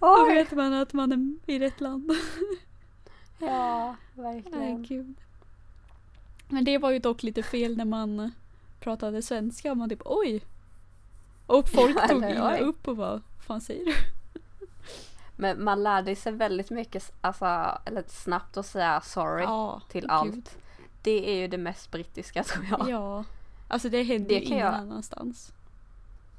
Då 0.00 0.26
Oj. 0.28 0.34
vet 0.34 0.52
man 0.52 0.72
att 0.74 0.92
man 0.92 1.12
är 1.46 1.54
i 1.54 1.58
rätt 1.58 1.80
land. 1.80 2.12
Ja, 3.38 3.96
Nej, 4.14 4.34
verkligen. 4.42 4.82
gud. 4.82 5.16
Men 6.52 6.64
det 6.64 6.78
var 6.78 6.90
ju 6.90 6.98
dock 6.98 7.22
lite 7.22 7.42
fel 7.42 7.76
när 7.76 7.84
man 7.84 8.32
pratade 8.80 9.22
svenska 9.22 9.74
man 9.74 9.88
typ 9.88 10.02
oj. 10.04 10.40
Och 11.46 11.68
folk 11.68 11.96
Ja, 11.96 12.08
tog 12.08 12.30
illa 12.30 12.58
upp 12.58 12.88
och 12.88 12.96
vad 12.96 13.22
fan 13.46 13.60
säger 13.60 13.84
du? 13.84 13.94
Men 15.36 15.64
man 15.64 15.82
lärde 15.82 16.16
sig 16.16 16.32
väldigt 16.32 16.70
mycket, 16.70 17.12
alltså, 17.20 17.78
eller 17.84 18.04
snabbt 18.08 18.56
att 18.56 18.66
säga 18.66 19.00
sorry 19.00 19.42
Ja, 19.42 19.80
till 19.90 20.00
gud. 20.00 20.10
allt. 20.10 20.56
Det 21.02 21.30
är 21.30 21.34
ju 21.36 21.48
det 21.48 21.58
mest 21.58 21.90
brittiska 21.90 22.44
tror 22.44 22.66
jag. 22.70 22.88
Ja. 22.90 23.24
Alltså 23.68 23.88
det 23.88 24.02
händer 24.02 24.34
ju 24.34 24.40
ingen 24.40 24.58
jag- 24.58 24.74
annanstans. 24.74 25.52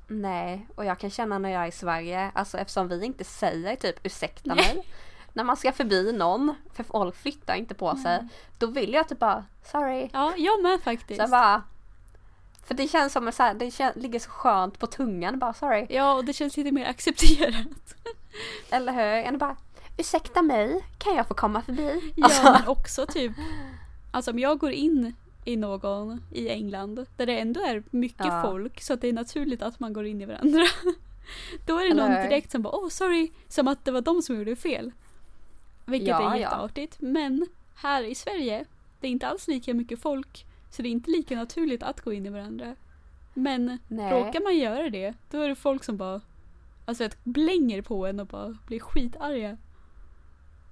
Nej, 0.08 0.68
och 0.76 0.86
jag 0.86 1.00
kan 1.00 1.10
känna 1.10 1.38
när 1.40 1.50
jag 1.50 1.64
är 1.64 1.68
i 1.68 1.72
Sverige, 1.72 2.32
alltså 2.36 2.58
eftersom 2.58 2.88
vi 2.88 3.06
inte 3.06 3.24
säger 3.24 3.76
typ 3.76 4.00
ursäkta 4.06 4.56
mig. 4.56 4.86
När 5.34 5.44
man 5.44 5.58
ska 5.58 5.72
förbi 5.72 6.12
någon, 6.12 6.56
för 6.74 6.84
folk 6.84 7.16
flyttar 7.16 7.56
inte 7.56 7.74
på 7.74 7.96
sig, 7.96 8.18
Nej. 8.22 8.28
då 8.58 8.68
vill 8.68 8.94
jag 8.94 9.10
typ 9.10 9.20
bara 9.20 9.46
sorry. 9.72 10.10
Ja, 10.14 10.34
jag 10.38 10.64
med 10.64 10.82
faktiskt. 10.82 11.22
Så 11.22 11.28
bara, 11.28 11.64
för 12.66 12.74
det 12.74 12.88
känns 12.88 13.14
som 13.14 13.32
här, 13.40 13.54
det 13.54 13.72
kän, 13.72 13.94
ligger 13.96 14.20
så 14.20 14.30
skönt 14.30 14.80
på 14.80 14.88
tungan 14.88 15.40
bara 15.40 15.54
sorry. 15.54 15.86
Ja, 15.90 16.14
och 16.14 16.26
det 16.26 16.34
känns 16.34 16.58
lite 16.58 16.72
mer 16.72 16.86
accepterat. 16.86 17.96
Eller 18.70 18.94
hur? 18.94 19.28
Än 19.28 19.38
bara 19.38 19.56
ursäkta 19.98 20.42
mig, 20.42 20.86
kan 20.98 21.16
jag 21.16 21.28
få 21.28 21.34
komma 21.34 21.62
förbi? 21.62 22.14
Ja, 22.16 22.26
Alltså, 22.26 22.44
men 22.44 22.68
också 22.68 23.06
typ 23.06 23.32
Alltså 24.12 24.32
om 24.32 24.40
jag 24.40 24.58
går 24.60 24.72
in 24.72 25.16
i 25.46 25.56
någon 25.56 26.24
i 26.32 26.50
England 26.50 27.06
där 27.18 27.26
det 27.26 27.40
ändå 27.40 27.62
är 27.62 27.84
mycket 27.90 28.26
Ja. 28.26 28.42
folk 28.42 28.82
så 28.82 28.94
att 28.94 29.02
det 29.02 29.08
är 29.08 29.14
naturligt 29.14 29.62
att 29.62 29.80
man 29.80 29.94
går 29.94 30.06
in 30.06 30.22
i 30.22 30.26
varandra. 30.26 30.62
Då 31.66 31.78
är 31.78 31.84
det 31.84 31.90
Eller 31.92 32.08
någon 32.10 32.30
direkt 32.30 32.52
som 32.52 32.62
bara 32.62 32.76
åh 32.76 32.90
sorry, 32.90 33.32
som 33.48 33.68
att 33.68 33.86
det 33.86 33.92
var 33.92 34.02
de 34.02 34.22
som 34.22 34.36
gjorde 34.38 34.56
fel. 34.56 34.92
Vilket 35.86 36.08
Ja, 36.08 36.20
är 36.22 36.36
ja. 36.36 36.38
jätteartigt. 36.38 36.98
Men 37.02 37.48
här 37.76 38.04
i 38.04 38.16
Sverige, 38.16 38.66
det 39.00 39.08
är 39.08 39.12
inte 39.12 39.28
alls 39.28 39.48
lika 39.48 39.74
mycket 39.74 40.02
folk 40.02 40.46
så 40.70 40.82
det 40.82 40.88
är 40.88 40.92
inte 40.92 41.12
lika 41.12 41.36
naturligt 41.36 41.84
att 41.84 42.02
gå 42.02 42.14
in 42.14 42.26
i 42.26 42.30
varandra. 42.30 42.76
Men 43.34 43.78
Nej. 43.88 44.12
råkar 44.12 44.42
man 44.44 44.58
göra 44.58 44.90
det, 44.90 45.14
då 45.32 45.40
är 45.42 45.50
det 45.50 45.56
folk 45.56 45.84
som 45.84 45.98
bara 45.98 46.22
alltså 46.86 47.04
ett 47.04 47.18
blänger 47.24 47.82
på 47.82 48.06
en 48.08 48.20
och 48.20 48.28
bara 48.28 48.58
blir 48.68 48.80
skitarga. 48.80 49.58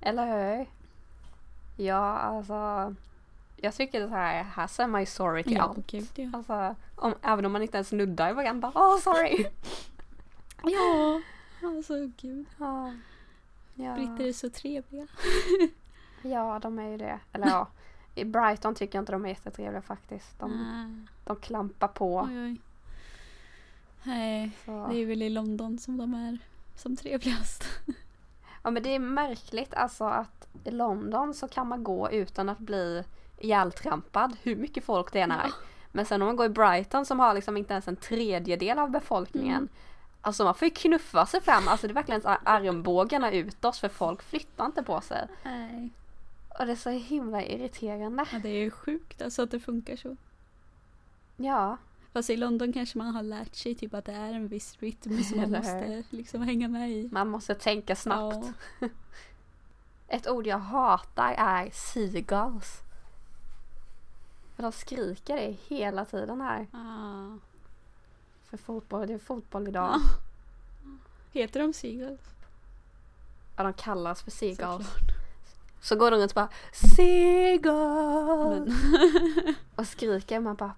Eller 0.02 0.58
hur? 0.58 0.65
Ja, 1.86 2.17
alltså. 2.17 2.95
Jag 3.58 3.74
tycker 3.76 4.00
det 4.02 4.10
här, 4.10 4.43
här 4.43 4.67
säger 4.67 4.88
man 4.88 5.02
ju 5.02 5.06
sorry 5.06 5.43
till 5.43 5.54
Ja, 5.54 5.63
allt. 5.63 5.88
gud 5.88 6.08
ja. 6.15 6.30
Alltså, 6.34 6.76
om, 6.95 7.13
även 7.21 7.45
om 7.45 7.52
man 7.52 7.62
inte 7.62 7.78
ens 7.78 7.91
nuddar 7.91 8.34
varandra. 8.34 8.71
Åh, 8.76 8.97
sorry! 8.97 9.45
Ja, 10.63 11.21
alltså 11.67 11.93
gud. 12.21 12.45
ja. 12.60 12.93
Ja. 13.82 13.94
Britter 13.94 14.28
är 14.28 14.34
så 14.34 14.50
trevliga. 14.50 15.08
ja, 16.22 16.60
de 16.60 16.80
är 16.80 16.89
ju 16.89 16.98
det. 16.98 17.20
Eller 17.34 17.48
ja. 17.48 17.67
I 18.15 18.26
Brighton 18.26 18.76
tycker 18.76 18.98
jag 18.98 19.02
inte 19.02 19.12
de 19.12 19.26
är 19.26 19.30
jättetrevliga 19.30 19.82
faktiskt. 19.82 20.39
De, 20.39 21.08
de 21.24 21.36
klampar 21.36 21.88
på. 21.88 22.28
oj, 22.30 22.44
oj. 22.44 22.62
Nej, 24.04 24.52
Så. 24.65 24.88
det 24.88 24.96
är 24.96 25.06
väl 25.06 25.22
i 25.22 25.30
London 25.30 25.78
som 25.80 25.98
de 25.98 26.13
är 26.13 26.38
som 26.76 26.96
trevligast. 26.96 27.63
Ja 28.63 28.72
men 28.72 28.84
det 28.84 28.96
är 28.96 29.00
märkligt 29.00 29.74
alltså 29.74 30.04
att 30.04 30.48
i 30.63 30.72
London 30.72 31.34
så 31.34 31.48
kan 31.48 31.67
man 31.67 31.84
gå 31.84 32.12
utan 32.12 32.50
att 32.50 32.60
bli 32.60 33.04
ihjältrampad 33.39 34.38
hur 34.44 34.56
mycket 34.56 34.84
folk 34.84 35.13
det 35.13 35.20
än 35.20 35.32
är. 35.32 35.44
Ja. 35.48 35.54
Men 35.91 36.06
sen 36.06 36.22
om 36.22 36.26
man 36.26 36.36
går 36.36 36.46
i 36.46 36.50
Brighton 36.50 37.06
som 37.06 37.20
har 37.20 37.34
liksom 37.34 37.58
inte 37.58 37.74
ens 37.74 37.88
en 37.88 37.96
tredjedel 37.96 38.80
av 38.80 38.89
befolkningen. 38.89 39.58
Mm. 39.58 39.70
Alltså 40.22 40.44
man 40.44 40.56
får 40.56 40.66
ju 40.66 40.74
knuffa 40.74 41.26
sig 41.26 41.42
fram, 41.42 41.68
alltså 41.68 41.88
det 41.88 41.92
är 41.92 41.96
verkligen 41.96 42.22
så 42.22 42.28
armbågarna 42.44 43.32
utåt 43.32 43.78
för 43.78 43.90
folk 43.90 44.24
flyttar 44.24 44.66
inte 44.66 44.84
på 44.84 45.02
sig. 45.02 45.28
Nej. 45.44 45.90
Och 46.60 46.66
det 46.66 46.72
är 46.72 46.76
så 46.76 46.90
himla 46.90 47.44
irriterande. 47.44 48.26
Ja, 48.32 48.40
det 48.40 48.50
är 48.50 48.60
ju 48.60 48.72
sjukt 48.72 49.22
alltså 49.22 49.42
att 49.42 49.52
det 49.52 49.60
funkar 49.60 49.96
så. 49.96 50.16
Ja, 51.38 51.78
Fast 52.14 52.30
i 52.30 52.38
London 52.38 52.74
kanske 52.74 52.98
man 52.98 53.16
har 53.16 53.24
lärt 53.24 53.56
sig 53.56 53.76
typ 53.76 53.94
att 53.94 54.06
det 54.06 54.12
är 54.12 54.34
en 54.34 54.48
viss 54.48 54.78
rytm 54.80 55.24
som 55.24 55.38
man 55.38 55.52
måste 55.52 56.04
liksom 56.10 56.42
hänga 56.42 56.68
med 56.68 56.92
i. 56.92 57.10
man 57.12 57.30
måste 57.30 57.56
tänka 57.56 57.96
snabbt. 57.96 58.48
Ja. 58.80 58.88
Ett 60.08 60.28
ord 60.28 60.48
jag 60.48 60.58
hatar 60.58 61.36
är 61.38 61.70
seagulls. 61.74 62.80
För 64.56 64.64
de 64.64 64.72
skriker 64.72 65.36
det 65.36 65.58
hela 65.68 66.06
tiden 66.06 66.42
här. 66.42 66.68
Ah. 66.72 67.38
För 68.52 68.58
fotboll, 68.58 69.08
det 69.08 69.14
är 69.14 69.18
fotboll 69.18 69.68
idag. 69.68 69.90
Ja. 69.94 70.02
Heter 71.32 71.60
de 71.60 71.74
seagulls? 71.74 72.22
Ja, 73.56 73.64
de 73.64 73.74
kallas 73.74 74.22
för 74.22 74.32
seagulls. 74.32 74.58
Såklart. 74.88 75.12
Så 75.82 75.96
går 75.96 76.12
de 76.12 76.18
runt 76.18 76.32
och 76.32 76.36
bara 76.36 76.50
Seagull! 76.96 78.66
Men, 78.66 79.56
Och 79.76 79.88
skriker 79.88 80.40
man 80.40 80.56
bara 80.56 80.74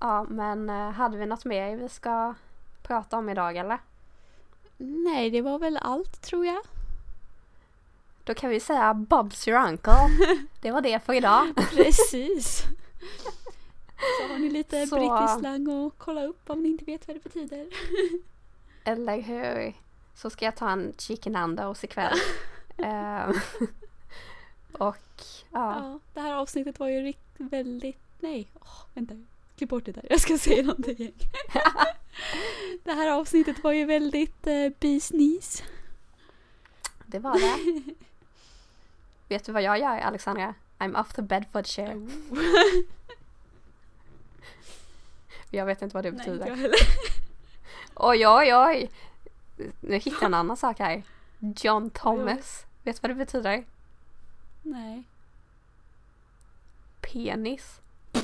Ja 0.00 0.26
men 0.28 0.70
eh, 0.70 0.90
hade 0.90 1.16
vi 1.18 1.26
något 1.26 1.44
mer 1.44 1.76
vi 1.76 1.88
ska 1.88 2.34
prata 2.82 3.18
om 3.18 3.28
idag 3.28 3.56
eller? 3.56 3.78
nej, 4.76 5.30
det 5.30 5.40
var 5.40 5.58
väl 5.58 5.76
allt 5.76 6.22
tror 6.22 6.46
jag. 6.46 6.62
Då 8.24 8.34
kan 8.34 8.50
vi 8.50 8.60
säga 8.60 8.92
Bob's 8.92 9.48
your 9.48 9.68
uncle. 9.68 10.08
Det 10.60 10.70
var 10.70 10.80
det 10.80 11.04
för 11.04 11.12
idag. 11.12 11.46
Precis. 11.70 12.62
Så 14.20 14.32
har 14.32 14.38
ni 14.38 14.50
lite 14.50 14.86
Så- 14.86 14.96
brittisk 14.96 15.38
slang 15.38 15.86
att 15.86 15.92
kolla 15.98 16.24
upp 16.24 16.50
om 16.50 16.62
ni 16.62 16.68
inte 16.68 16.84
vet 16.84 17.08
vad 17.08 17.16
det 17.16 17.22
betyder. 17.22 17.66
Eller 18.84 19.20
hur? 19.20 19.74
Så 20.14 20.30
ska 20.30 20.44
jag 20.44 20.56
ta 20.56 20.70
en 20.70 20.94
chicken 20.98 21.32
nandos 21.32 21.84
ikväll. 21.84 22.18
Ehm, 22.78 23.32
och 24.72 24.96
ja. 25.52 25.74
Ja, 25.74 25.98
det 26.14 26.20
här 26.20 26.34
avsnittet 26.34 26.78
var 26.80 26.88
ju 26.88 27.12
väldigt... 27.36 27.98
Nej, 28.20 28.48
åh, 28.60 28.80
vänta. 28.94 29.14
Klipp 29.56 29.70
bort 29.70 29.84
det 29.84 29.92
där. 29.92 30.06
Jag 30.10 30.20
ska 30.20 30.38
säga 30.38 30.62
någonting. 30.62 31.12
det 32.84 32.92
här 32.92 33.10
avsnittet 33.10 33.64
var 33.64 33.72
ju 33.72 33.84
väldigt 33.84 34.46
eh, 34.46 34.68
business. 34.80 35.62
det 37.06 37.18
var 37.18 37.32
det. 37.38 37.82
Vet 39.28 39.44
du 39.44 39.52
vad 39.52 39.62
jag 39.62 39.78
gör 39.78 39.98
Alexandra? 39.98 40.54
I'm 40.78 41.00
off 41.00 41.12
to 41.12 41.22
Bedfordshire. 41.22 42.08
Jag 45.54 45.66
vet 45.66 45.82
inte 45.82 45.94
vad 45.94 46.04
det 46.04 46.10
Nej, 46.10 46.18
betyder. 46.18 46.36
inte 46.38 46.48
jag 46.48 46.56
heller. 46.56 46.78
Oj, 47.94 48.26
oj, 48.28 48.54
oj. 48.54 48.90
Nu 49.80 49.96
hittar 49.96 50.16
jag 50.20 50.22
en 50.22 50.34
annan 50.34 50.56
sak 50.56 50.78
här. 50.78 51.02
John 51.38 51.90
Thomas. 51.90 52.66
Vet 52.82 52.96
du 52.96 53.00
vad 53.02 53.10
det 53.10 53.14
betyder? 53.24 53.64
Nej. 54.62 55.02
Penis. 57.00 57.80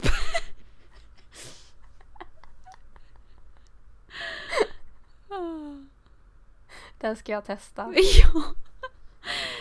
Den 6.98 7.16
ska 7.16 7.32
jag 7.32 7.44
testa. 7.44 7.92
Ja. 8.22 8.44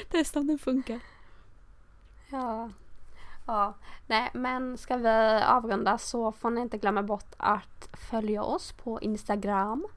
Testa 0.10 0.40
om 0.40 0.48
den 0.48 0.60
funkar. 0.60 1.00
Ja. 2.30 2.70
Ja. 3.48 3.74
Nej, 4.08 4.30
men 4.34 4.78
ska 4.78 4.98
vi 4.98 5.42
avrunda 5.44 5.98
så 5.98 6.32
får 6.32 6.50
ni 6.50 6.62
inte 6.62 6.78
glömma 6.78 7.04
bort 7.04 7.34
att 7.38 7.90
följa 8.10 8.44
oss 8.44 8.72
på 8.72 9.02
Instagram. 9.02 9.88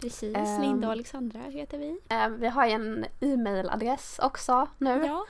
Precis, 0.00 0.36
Ehm. 0.36 0.60
Linda 0.62 0.86
och 0.86 0.92
Alexandra 0.92 1.40
heter 1.40 1.78
vi. 1.78 1.98
Eh, 2.08 2.28
vi 2.28 2.48
har 2.48 2.66
ju 2.66 2.72
en 2.72 3.06
e-mailadress 3.20 4.18
också 4.22 4.66
nu. 4.78 5.04
Ja, 5.06 5.26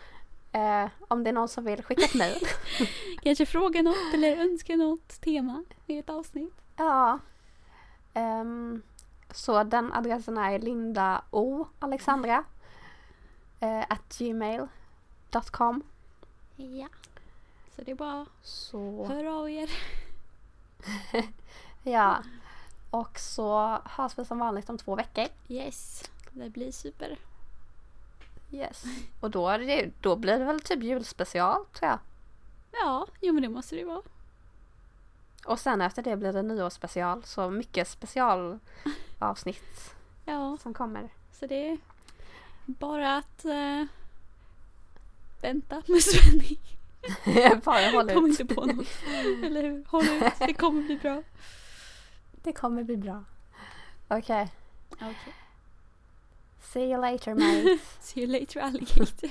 Eh, 0.53 0.88
om 1.09 1.24
det 1.24 1.31
är 1.31 1.35
någon 1.35 1.48
som 1.48 1.64
vill 1.64 1.83
skicka 1.83 2.05
ett 2.05 2.14
mail. 2.14 2.40
kanske 3.22 3.46
fråga 3.46 3.83
något 3.83 4.14
eller 4.14 4.37
önska 4.37 4.76
något 4.76 5.09
tema 5.20 5.64
i 5.87 5.98
ett 5.98 6.11
avsnitt. 6.11 6.55
Ja. 6.76 7.18
Ehm, 8.14 8.83
så 9.31 9.64
den 9.64 9.92
adressen 9.92 10.38
är 10.38 10.59
Linda 10.59 11.22
O 11.31 11.66
Alexandra 11.79 12.44
eh, 13.61 13.81
at 13.81 14.18
gmail.com 14.18 15.83
Ja. 16.57 16.87
Så 17.80 17.84
det 17.84 17.90
är 17.90 17.96
bara 17.96 18.26
Så 18.42 19.06
hör 19.06 19.24
av 19.24 19.50
er. 19.50 19.70
ja. 21.82 22.22
Och 22.90 23.18
så 23.18 23.78
hörs 23.84 24.18
vi 24.18 24.24
som 24.24 24.38
vanligt 24.38 24.70
om 24.70 24.78
två 24.78 24.94
veckor. 24.94 25.26
Yes, 25.48 26.10
det 26.30 26.50
blir 26.50 26.72
super. 26.72 27.18
Yes. 28.50 28.84
Och 29.20 29.30
då, 29.30 29.48
är 29.48 29.58
det, 29.58 29.90
då 30.00 30.16
blir 30.16 30.38
det 30.38 30.44
väl 30.44 30.60
typ 30.60 30.82
julspecial 30.82 31.66
tror 31.66 31.90
jag. 31.90 31.98
Ja, 32.72 33.06
jo 33.20 33.32
men 33.32 33.42
det 33.42 33.48
måste 33.48 33.76
det 33.76 33.84
vara. 33.84 34.02
Och 35.46 35.60
sen 35.60 35.80
efter 35.80 36.02
det 36.02 36.16
blir 36.16 36.32
det 36.32 36.42
nyårsspecial. 36.42 37.24
Så 37.24 37.50
mycket 37.50 37.88
specialavsnitt 37.88 39.94
Ja, 40.24 40.56
som 40.62 40.74
kommer. 40.74 41.08
så 41.32 41.46
det 41.46 41.70
är 41.70 41.78
bara 42.66 43.16
att 43.16 43.44
eh, 43.44 43.84
vänta 45.40 45.82
med 45.86 46.02
spänning. 46.02 46.58
Bara 47.64 47.90
håll 47.90 48.08
Kom 48.10 48.24
ut. 48.30 48.40
inte 48.40 48.54
på 48.54 48.64
något. 48.66 48.86
Eller 49.44 49.62
hur? 49.62 49.84
Håll 49.88 50.04
ut, 50.04 50.32
det 50.38 50.54
kommer 50.54 50.82
bli 50.82 50.96
bra. 50.96 51.22
Det 52.42 52.52
kommer 52.52 52.82
bli 52.82 52.96
bra. 52.96 53.24
Okej. 54.08 54.48
Okej. 54.92 55.34
See 56.60 56.84
you 56.92 57.00
later 57.00 57.34
mate. 57.34 57.78
See 58.00 58.20
you 58.20 58.40
later 58.40 58.60
alligator. 58.60 59.30